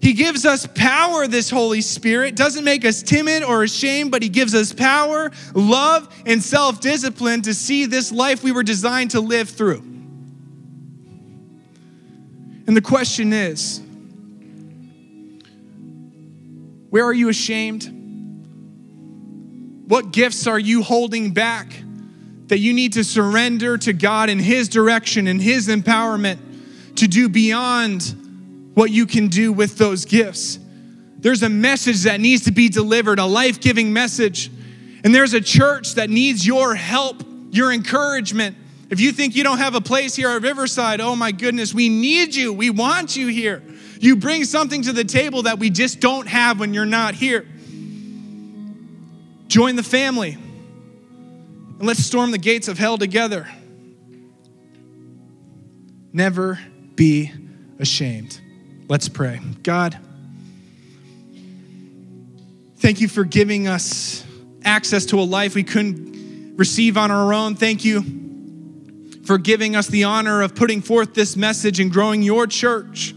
He 0.00 0.14
gives 0.14 0.46
us 0.46 0.66
power, 0.66 1.26
this 1.26 1.50
Holy 1.50 1.82
Spirit. 1.82 2.34
Doesn't 2.34 2.64
make 2.64 2.84
us 2.84 3.02
timid 3.02 3.42
or 3.42 3.62
ashamed, 3.62 4.10
but 4.10 4.22
He 4.22 4.30
gives 4.30 4.54
us 4.54 4.72
power, 4.72 5.30
love, 5.54 6.08
and 6.24 6.42
self 6.42 6.80
discipline 6.80 7.42
to 7.42 7.52
see 7.52 7.84
this 7.86 8.10
life 8.10 8.42
we 8.42 8.52
were 8.52 8.62
designed 8.62 9.10
to 9.12 9.20
live 9.20 9.50
through. 9.50 9.82
And 12.66 12.76
the 12.76 12.80
question 12.80 13.32
is 13.32 13.82
where 16.88 17.04
are 17.04 17.12
you 17.12 17.28
ashamed? 17.28 17.96
What 19.86 20.12
gifts 20.12 20.46
are 20.46 20.58
you 20.58 20.82
holding 20.82 21.32
back 21.32 21.72
that 22.46 22.58
you 22.58 22.72
need 22.72 22.94
to 22.94 23.04
surrender 23.04 23.76
to 23.78 23.92
God 23.92 24.30
in 24.30 24.38
His 24.38 24.68
direction 24.68 25.26
and 25.26 25.42
His 25.42 25.68
empowerment 25.68 26.38
to 26.96 27.06
do 27.06 27.28
beyond? 27.28 28.14
What 28.80 28.90
you 28.90 29.04
can 29.04 29.28
do 29.28 29.52
with 29.52 29.76
those 29.76 30.06
gifts. 30.06 30.58
There's 31.18 31.42
a 31.42 31.50
message 31.50 32.04
that 32.04 32.18
needs 32.18 32.44
to 32.44 32.50
be 32.50 32.70
delivered, 32.70 33.18
a 33.18 33.26
life 33.26 33.60
giving 33.60 33.92
message. 33.92 34.50
And 35.04 35.14
there's 35.14 35.34
a 35.34 35.40
church 35.42 35.96
that 35.96 36.08
needs 36.08 36.46
your 36.46 36.74
help, 36.74 37.22
your 37.50 37.74
encouragement. 37.74 38.56
If 38.88 38.98
you 38.98 39.12
think 39.12 39.36
you 39.36 39.44
don't 39.44 39.58
have 39.58 39.74
a 39.74 39.82
place 39.82 40.16
here 40.16 40.30
at 40.30 40.40
Riverside, 40.40 41.02
oh 41.02 41.14
my 41.14 41.30
goodness, 41.30 41.74
we 41.74 41.90
need 41.90 42.34
you. 42.34 42.54
We 42.54 42.70
want 42.70 43.16
you 43.16 43.26
here. 43.26 43.62
You 43.98 44.16
bring 44.16 44.44
something 44.44 44.80
to 44.84 44.94
the 44.94 45.04
table 45.04 45.42
that 45.42 45.58
we 45.58 45.68
just 45.68 46.00
don't 46.00 46.26
have 46.26 46.58
when 46.58 46.72
you're 46.72 46.86
not 46.86 47.14
here. 47.14 47.46
Join 49.48 49.76
the 49.76 49.82
family 49.82 50.38
and 51.78 51.82
let's 51.82 52.02
storm 52.02 52.30
the 52.30 52.38
gates 52.38 52.66
of 52.66 52.78
hell 52.78 52.96
together. 52.96 53.46
Never 56.14 56.58
be 56.94 57.30
ashamed. 57.78 58.40
Let's 58.90 59.08
pray. 59.08 59.40
God, 59.62 59.96
thank 62.78 63.00
you 63.00 63.06
for 63.06 63.22
giving 63.22 63.68
us 63.68 64.26
access 64.64 65.06
to 65.06 65.20
a 65.20 65.22
life 65.22 65.54
we 65.54 65.62
couldn't 65.62 66.56
receive 66.56 66.96
on 66.96 67.12
our 67.12 67.32
own. 67.32 67.54
Thank 67.54 67.84
you 67.84 68.02
for 69.22 69.38
giving 69.38 69.76
us 69.76 69.86
the 69.86 70.02
honor 70.02 70.42
of 70.42 70.56
putting 70.56 70.82
forth 70.82 71.14
this 71.14 71.36
message 71.36 71.78
and 71.78 71.92
growing 71.92 72.20
your 72.24 72.48
church. 72.48 73.14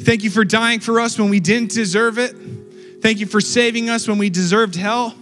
Thank 0.00 0.22
you 0.22 0.28
for 0.28 0.44
dying 0.44 0.80
for 0.80 1.00
us 1.00 1.18
when 1.18 1.30
we 1.30 1.40
didn't 1.40 1.70
deserve 1.70 2.18
it. 2.18 2.36
Thank 3.00 3.20
you 3.20 3.26
for 3.26 3.40
saving 3.40 3.88
us 3.88 4.06
when 4.06 4.18
we 4.18 4.28
deserved 4.28 4.76
hell. 4.76 5.14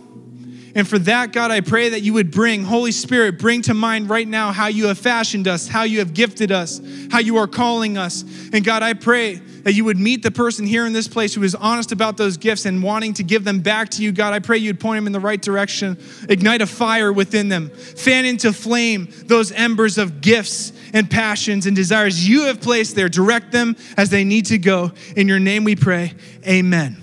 And 0.76 0.86
for 0.86 0.98
that, 0.98 1.32
God, 1.32 1.50
I 1.50 1.62
pray 1.62 1.88
that 1.88 2.02
you 2.02 2.12
would 2.12 2.30
bring, 2.30 2.62
Holy 2.62 2.92
Spirit, 2.92 3.38
bring 3.38 3.62
to 3.62 3.72
mind 3.72 4.10
right 4.10 4.28
now 4.28 4.52
how 4.52 4.66
you 4.66 4.88
have 4.88 4.98
fashioned 4.98 5.48
us, 5.48 5.66
how 5.66 5.84
you 5.84 6.00
have 6.00 6.12
gifted 6.12 6.52
us, 6.52 6.82
how 7.10 7.18
you 7.18 7.38
are 7.38 7.46
calling 7.46 7.96
us. 7.96 8.24
And 8.52 8.62
God, 8.62 8.82
I 8.82 8.92
pray 8.92 9.36
that 9.36 9.72
you 9.72 9.86
would 9.86 9.96
meet 9.96 10.22
the 10.22 10.30
person 10.30 10.66
here 10.66 10.84
in 10.84 10.92
this 10.92 11.08
place 11.08 11.34
who 11.34 11.42
is 11.42 11.54
honest 11.54 11.92
about 11.92 12.18
those 12.18 12.36
gifts 12.36 12.66
and 12.66 12.82
wanting 12.82 13.14
to 13.14 13.22
give 13.22 13.42
them 13.42 13.60
back 13.60 13.88
to 13.92 14.02
you. 14.02 14.12
God, 14.12 14.34
I 14.34 14.38
pray 14.38 14.58
you'd 14.58 14.78
point 14.78 14.98
them 14.98 15.06
in 15.06 15.14
the 15.14 15.18
right 15.18 15.40
direction, 15.40 15.96
ignite 16.28 16.60
a 16.60 16.66
fire 16.66 17.10
within 17.10 17.48
them, 17.48 17.70
fan 17.70 18.26
into 18.26 18.52
flame 18.52 19.08
those 19.24 19.52
embers 19.52 19.96
of 19.96 20.20
gifts 20.20 20.74
and 20.92 21.10
passions 21.10 21.64
and 21.64 21.74
desires 21.74 22.28
you 22.28 22.42
have 22.42 22.60
placed 22.60 22.94
there. 22.94 23.08
Direct 23.08 23.50
them 23.50 23.76
as 23.96 24.10
they 24.10 24.24
need 24.24 24.44
to 24.46 24.58
go. 24.58 24.92
In 25.16 25.26
your 25.26 25.40
name 25.40 25.64
we 25.64 25.74
pray. 25.74 26.12
Amen. 26.46 27.02